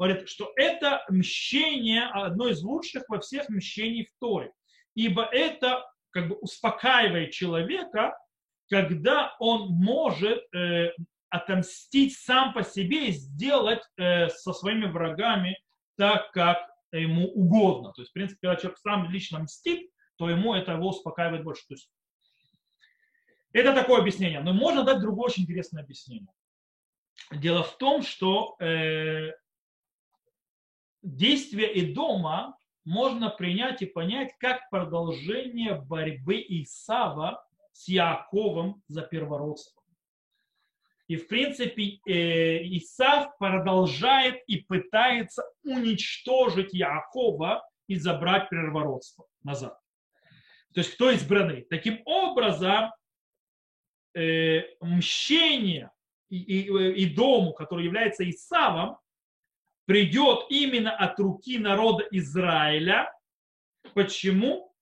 [0.01, 4.51] говорит, что это мщение одно из лучших во всех мщений в Торе.
[4.95, 8.17] Ибо это как бы успокаивает человека,
[8.71, 10.93] когда он может э,
[11.29, 15.59] отомстить сам по себе и сделать э, со своими врагами
[15.99, 16.59] так, как
[16.93, 17.93] ему угодно.
[17.93, 21.67] То есть, в принципе, когда человек сам лично мстит, то ему это его успокаивает больше.
[21.69, 21.91] То есть,
[23.53, 24.41] это такое объяснение.
[24.41, 26.33] Но можно дать другое очень интересное объяснение.
[27.33, 29.33] Дело в том, что э,
[31.03, 39.83] действие и дома можно принять и понять как продолжение борьбы Исава с Яковом за первородство.
[41.09, 49.77] И, в принципе, э, Исав продолжает и пытается уничтожить Яакова и забрать первородство назад.
[50.73, 51.63] То есть кто избранный.
[51.63, 52.93] Таким образом,
[54.15, 55.91] э, мщение
[56.29, 58.97] и, и дому, который является Исавом,
[59.87, 63.13] придет именно от руки народа Израиля.
[63.95, 64.73] Почему?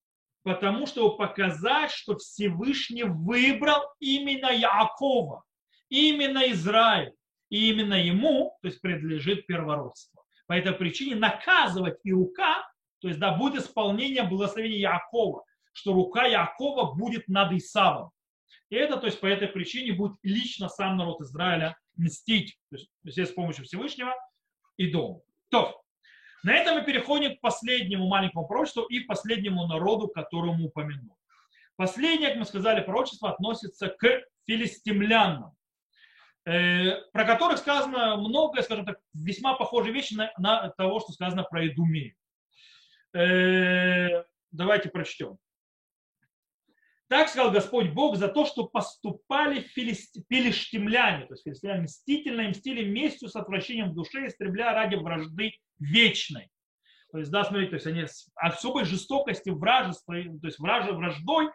[0.43, 5.45] Потому что показать, что Всевышний выбрал именно Яакова,
[5.89, 7.13] именно Израиль,
[7.51, 10.23] и именно ему, то есть принадлежит первородство.
[10.47, 12.67] По этой причине наказывать и рука,
[13.01, 18.11] то есть да, будет исполнение благословения Яакова, что рука Яакова будет над Исавом.
[18.71, 22.91] И это, то есть по этой причине будет лично сам народ Израиля мстить, то есть,
[23.03, 24.15] то есть с помощью Всевышнего,
[24.79, 25.23] и дом.
[25.51, 25.83] То,
[26.43, 31.17] на этом мы переходим к последнему маленькому пророчеству и последнему народу, которому упомянул.
[31.77, 35.55] Последнее, как мы сказали, пророчество относится к филистимлянам,
[36.45, 41.45] э, про которых сказано много, скажем так, весьма похожие вещи на, на того, что сказано
[41.45, 42.15] про Идумею.
[43.15, 45.39] Э, давайте прочтем.
[47.09, 52.85] Так сказал Господь Бог за то, что поступали филистимляне, то есть филистимляне мстительно и мстили
[52.85, 56.51] местью с отвращением в душе, истребляя ради вражды вечной.
[57.11, 61.49] То есть, да, смотрите, то есть они с особой жестокостью, вражества, то есть враж, враждой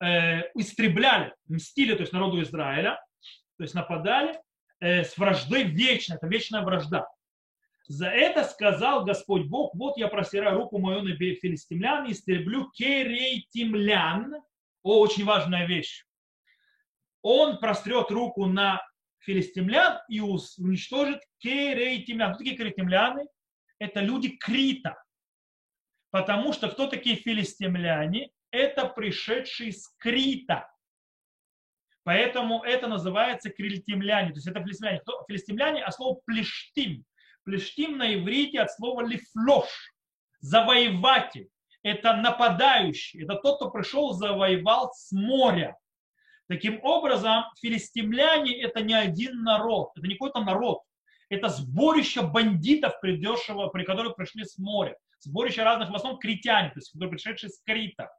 [0.00, 3.04] э, истребляли, мстили, то есть народу Израиля,
[3.56, 4.38] то есть нападали
[4.78, 7.08] э, с враждой вечной, это вечная вражда.
[7.88, 14.36] За это сказал Господь Бог, вот я простираю руку мою на филистимлян и истреблю керейтимлян,
[14.82, 16.04] о, очень важная вещь.
[17.22, 18.80] Он прострет руку на
[19.18, 22.34] филистимлян и уничтожит керейтимлян.
[22.34, 23.26] Кто такие керейтимляны?
[23.78, 25.02] Это люди Крита.
[26.10, 28.30] Потому что кто такие филистимляне?
[28.50, 30.68] Это пришедшие с Крита.
[32.02, 34.30] Поэтому это называется крильтимляне.
[34.30, 35.00] То есть это филистимляне.
[35.00, 35.24] Кто?
[35.28, 37.04] Филистимляне, а слово плештим.
[37.44, 39.68] Плештим на иврите от слова лифлош.
[40.40, 41.48] Завоеватель
[41.82, 45.76] это нападающий, это тот, кто пришел, завоевал с моря.
[46.48, 50.82] Таким образом, филистимляне это не один народ, это не какой-то народ,
[51.28, 54.96] это сборище бандитов, придешего, при которых пришли с моря.
[55.20, 58.10] Сборище разных, в основном критяне, то есть которые пришедшие с Крита.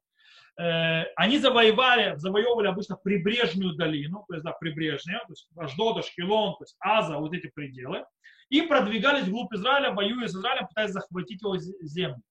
[0.58, 6.58] Э, они завоевали, завоевывали обычно прибрежную долину, то есть да, прибрежная, то есть Аждода, Шкилон,
[6.58, 8.06] то есть Аза, вот эти пределы,
[8.50, 12.22] и продвигались вглубь Израиля, воюя с Израилем, пытаясь захватить его землю.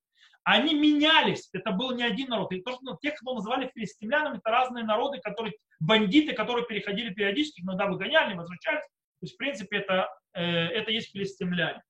[0.44, 1.48] Они менялись.
[1.52, 2.52] Это был не один народ.
[2.52, 7.60] И то, что тех, кого называли филистимлянами, это разные народы, которые, бандиты, которые переходили периодически,
[7.60, 8.84] иногда выгоняли, возвращались.
[8.84, 11.82] То есть, в принципе, это, э, это есть филистимляне.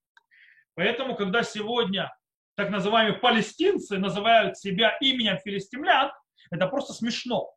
[0.75, 2.13] Поэтому, когда сегодня
[2.57, 6.11] так называемые палестинцы называют себя именем филистимлян,
[6.51, 7.55] это просто смешно.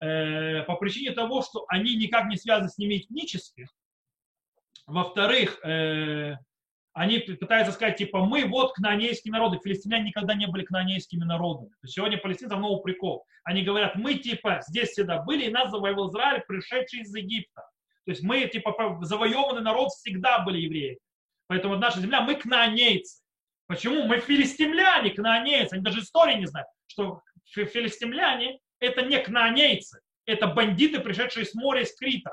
[0.00, 3.68] Э, по причине того, что они никак не связаны с ними этнически.
[4.86, 6.34] Во-вторых, э,
[6.94, 9.58] они пытаются сказать, типа, мы вот кнаанейские народы.
[9.62, 11.70] Филистимляне никогда не были кнаанейскими народами.
[11.70, 13.24] То есть сегодня палестинцам новый прикол.
[13.44, 17.62] Они говорят, мы, типа, здесь всегда были, и нас завоевал Израиль, пришедший из Египта.
[18.04, 20.98] То есть мы, типа, завоеванный народ всегда были евреи.
[21.46, 23.22] Поэтому наша земля, мы кнаанейцы.
[23.66, 24.04] Почему?
[24.04, 25.74] Мы филистимляне, кнаанейцы.
[25.74, 30.00] Они даже истории не знают, что филистимляне это не кнаанейцы.
[30.26, 32.32] Это бандиты, пришедшие с моря, из Крита.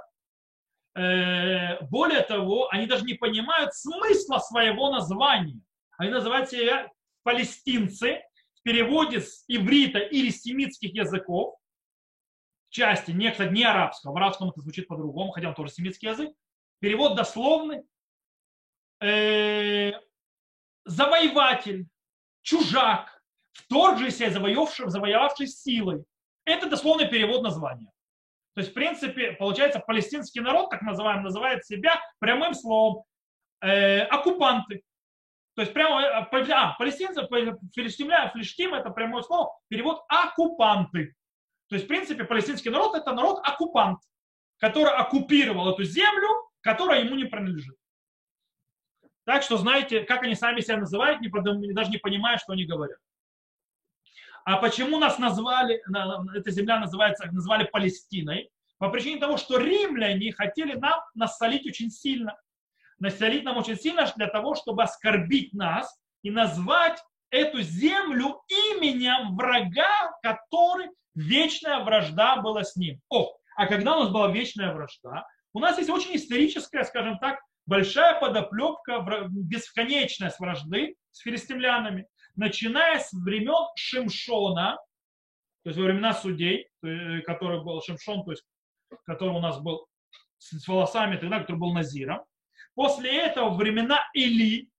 [0.99, 5.61] Э, более того, они даже не понимают смысла своего названия.
[5.97, 6.91] Они называют себя
[7.23, 8.21] палестинцы
[8.55, 11.55] в переводе с иврита или семитских языков,
[12.69, 16.33] части, не, кстати, не арабского, в арабском это звучит по-другому, хотя он тоже семитский язык.
[16.79, 17.83] Перевод дословный.
[19.01, 19.93] Э,
[20.83, 21.87] завоеватель,
[22.41, 23.23] чужак,
[23.53, 26.03] вторгшийся, завоевавший, завоевавший силой.
[26.43, 27.89] Это дословный перевод названия.
[28.59, 33.05] То есть, в принципе, получается, палестинский народ, так называемый, называет себя прямым словом
[33.61, 34.83] э, оккупанты.
[35.55, 37.25] То есть прямо, э, а, палестинцы,
[37.73, 41.15] филистимля, филистим это прямое слово, перевод оккупанты.
[41.69, 43.99] То есть, в принципе, палестинский народ это народ оккупант,
[44.57, 46.27] который оккупировал эту землю,
[46.59, 47.77] которая ему не принадлежит.
[49.23, 51.29] Так что знаете, как они сами себя называют, не,
[51.71, 52.99] даже не понимая, что они говорят.
[54.49, 55.79] А почему нас назвали,
[56.35, 58.49] эта земля называется, назвали Палестиной?
[58.79, 62.35] По причине того, что римляне хотели нам насолить очень сильно.
[62.97, 70.17] Насолить нам очень сильно для того, чтобы оскорбить нас и назвать эту землю именем врага,
[70.23, 72.99] который вечная вражда была с ним.
[73.09, 77.39] О, а когда у нас была вечная вражда, у нас есть очень историческая, скажем так,
[77.67, 82.07] большая подоплепка, бесконечная с вражды с филистимлянами
[82.39, 84.77] начиная с времен Шимшона,
[85.63, 86.69] то есть во времена судей,
[87.25, 88.43] который был Шимшон, то есть
[89.05, 89.87] который у нас был
[90.37, 92.23] с волосами тогда, который был Назиром.
[92.75, 94.69] После этого времена Или,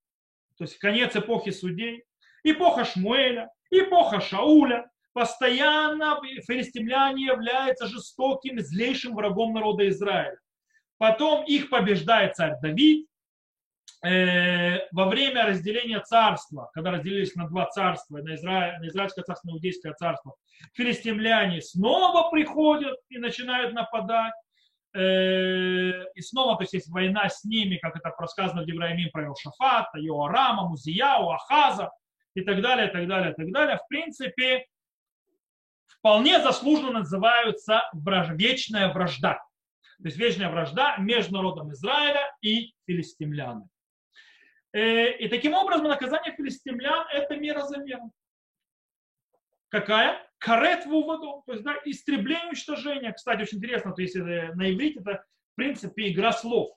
[0.57, 2.05] то есть конец эпохи судей,
[2.45, 10.39] эпоха Шмуэля, эпоха Шауля, постоянно филистимляне являются жестоким, злейшим врагом народа Израиля.
[10.97, 13.07] Потом их побеждает царь Давид.
[14.03, 19.49] Э, во время разделения царства, когда разделились на два царства, на, Израиль, на Израильское царство,
[19.49, 20.37] на Иудейское царство,
[20.73, 24.33] филистимляне снова приходят и начинают нападать.
[24.95, 29.25] Э, и снова, то есть есть война с ними, как это рассказано в Девраимим про
[29.27, 31.91] Иошафата, Йоарама, Музияу, Ахаза
[32.35, 33.77] и так далее, и так далее, и так далее.
[33.77, 34.65] В принципе,
[35.99, 38.31] вполне заслуженно называются враж...
[38.31, 39.35] вечная вражда.
[39.99, 43.69] То есть вечная вражда между народом Израиля и филистимлянами.
[44.73, 48.13] Э, и таким образом наказание филистимлян– это мера за меру.
[49.69, 50.27] Какая?
[50.39, 53.13] Карет в воду, то есть да, истребление, уничтожение.
[53.13, 56.71] Кстати, очень интересно, то есть э, на иврите это в принципе игра слов.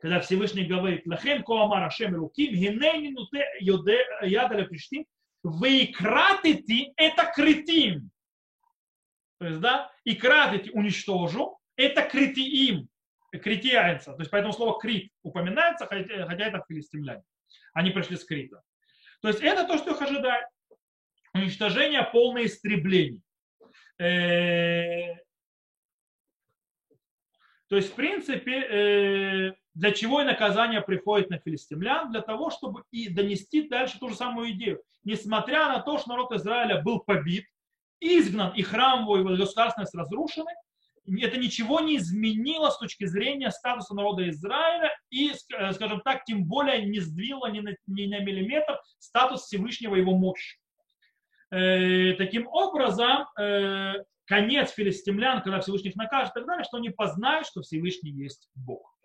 [0.00, 5.04] Когда Всевышний говорит, лахем коамар ашем руким, гинени нуте ядаля приштим,
[5.42, 8.10] вы кратите это критим.
[9.38, 12.88] То есть, да, и кратите уничтожу, это критиим,
[13.30, 14.12] критианца.
[14.12, 17.22] То есть поэтому слово крит упоминается, хотя, хотя это филистимляне.
[17.72, 18.62] Они пришли с крита.
[19.22, 20.46] То есть это то, что их ожидает.
[21.32, 23.20] Уничтожение, полное истребление.
[23.98, 25.14] Э,
[27.68, 32.10] то есть, в принципе, э, для чего и наказание приходит на филистимлян?
[32.10, 34.82] Для того, чтобы и донести дальше ту же самую идею.
[35.04, 37.44] Несмотря на то, что народ Израиля был побит,
[38.00, 40.50] изгнан, и храм его, государственность разрушены,
[41.18, 46.44] это ничего не изменило с точки зрения статуса народа Израиля и, э, скажем так, тем
[46.44, 50.58] более не сдвинуло ни на, ни на миллиметр статус Всевышнего его мощи.
[51.50, 53.94] Э, таким образом, э,
[54.26, 58.48] конец филистимлян, когда Всевышний их накажет и так далее, что они познают, что Всевышний есть
[58.54, 58.96] Бог.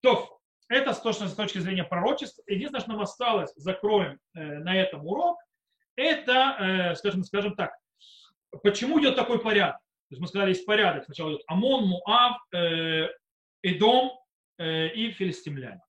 [0.00, 2.42] То, это с точки, зрения пророчества.
[2.46, 5.38] Единственное, что нам осталось, закроем на этом урок,
[5.96, 7.72] это, скажем, скажем так,
[8.62, 9.80] почему идет такой порядок.
[10.08, 11.04] То есть мы сказали, есть порядок.
[11.04, 13.08] Сначала идет Амон, Муав, э,
[13.62, 14.12] Эдом
[14.56, 15.82] э, и филистимляне.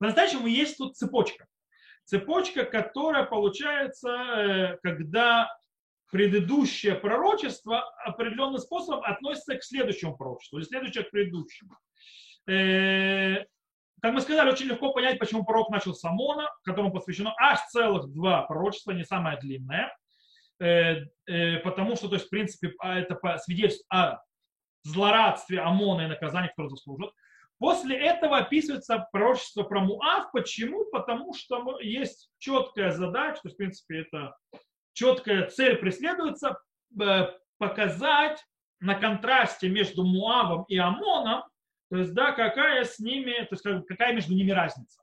[0.00, 1.46] По-настоящему есть тут цепочка.
[2.04, 5.48] Цепочка, которая получается, э, когда
[6.10, 11.78] предыдущее пророчество определенным способом относится к следующему пророчеству, или следующее к предыдущему.
[12.44, 18.12] Как мы сказали, очень легко понять, почему пророк начал с Амона, которому посвящено аж целых
[18.12, 19.96] два пророчества, не самое длинное.
[20.62, 24.22] Э, э, потому что, то есть, в принципе, а, это свидетельство о
[24.84, 27.12] злорадстве ОМОНа и наказании, которое заслужат.
[27.58, 30.30] После этого описывается пророчество про Муав.
[30.32, 30.84] Почему?
[30.90, 34.36] Потому что есть четкая задача, то есть, в принципе, это
[34.92, 36.56] четкая цель преследуется,
[37.00, 38.44] э, показать
[38.78, 41.42] на контрасте между Муавом и Амоном,
[41.90, 45.01] то есть, да, какая с ними, то есть, какая между ними разница.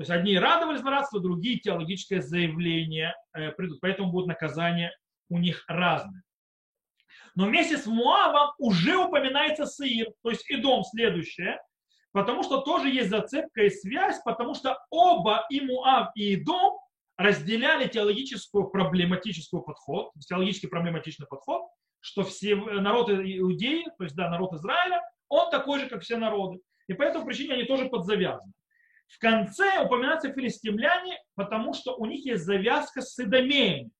[0.00, 3.80] То есть одни радовались злорадству, другие теологическое заявление э, придут.
[3.82, 4.96] Поэтому будут наказания
[5.28, 6.22] у них разные.
[7.34, 11.60] Но вместе с Муавом уже упоминается Саир, то есть и дом следующее,
[12.12, 16.78] потому что тоже есть зацепка и связь, потому что оба и Муав, и Идом
[17.18, 21.64] разделяли теологическую проблематическую подход, теологически проблематичный подход,
[22.00, 26.58] что все народ иудеи, то есть да, народ Израиля, он такой же, как все народы.
[26.88, 28.54] И по этой причине они тоже подзавязаны.
[29.10, 33.90] В конце упоминаются филистимляне, потому что у них есть завязка с Идомеем.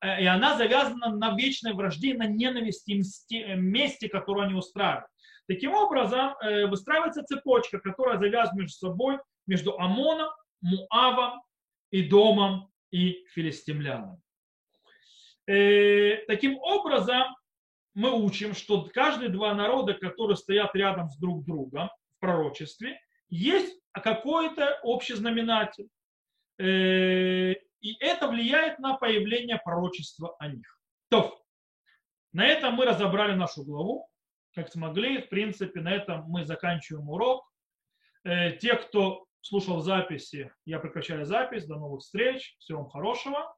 [0.00, 5.06] Э, и она завязана на вечной вражде, на ненависти и э, мести, которую они устраивают.
[5.48, 11.42] Таким образом, э, выстраивается цепочка, которая завязана между собой, между Амоном, Муавом,
[11.90, 14.18] Идомом и филистимлянами.
[15.44, 17.24] Таким образом,
[17.92, 22.98] мы учим, что каждые два народа, которые стоят рядом с друг другом в пророчестве,
[23.28, 25.88] есть какой-то общий знаменатель.
[26.58, 30.78] Э, и это влияет на появление пророчества о них.
[31.08, 31.42] То,
[32.32, 34.08] на этом мы разобрали нашу главу,
[34.54, 35.22] как смогли.
[35.22, 37.44] В принципе, на этом мы заканчиваем урок.
[38.24, 41.66] Э, те, кто слушал записи, я прекращаю запись.
[41.66, 42.56] До новых встреч.
[42.58, 43.54] Всего вам хорошего.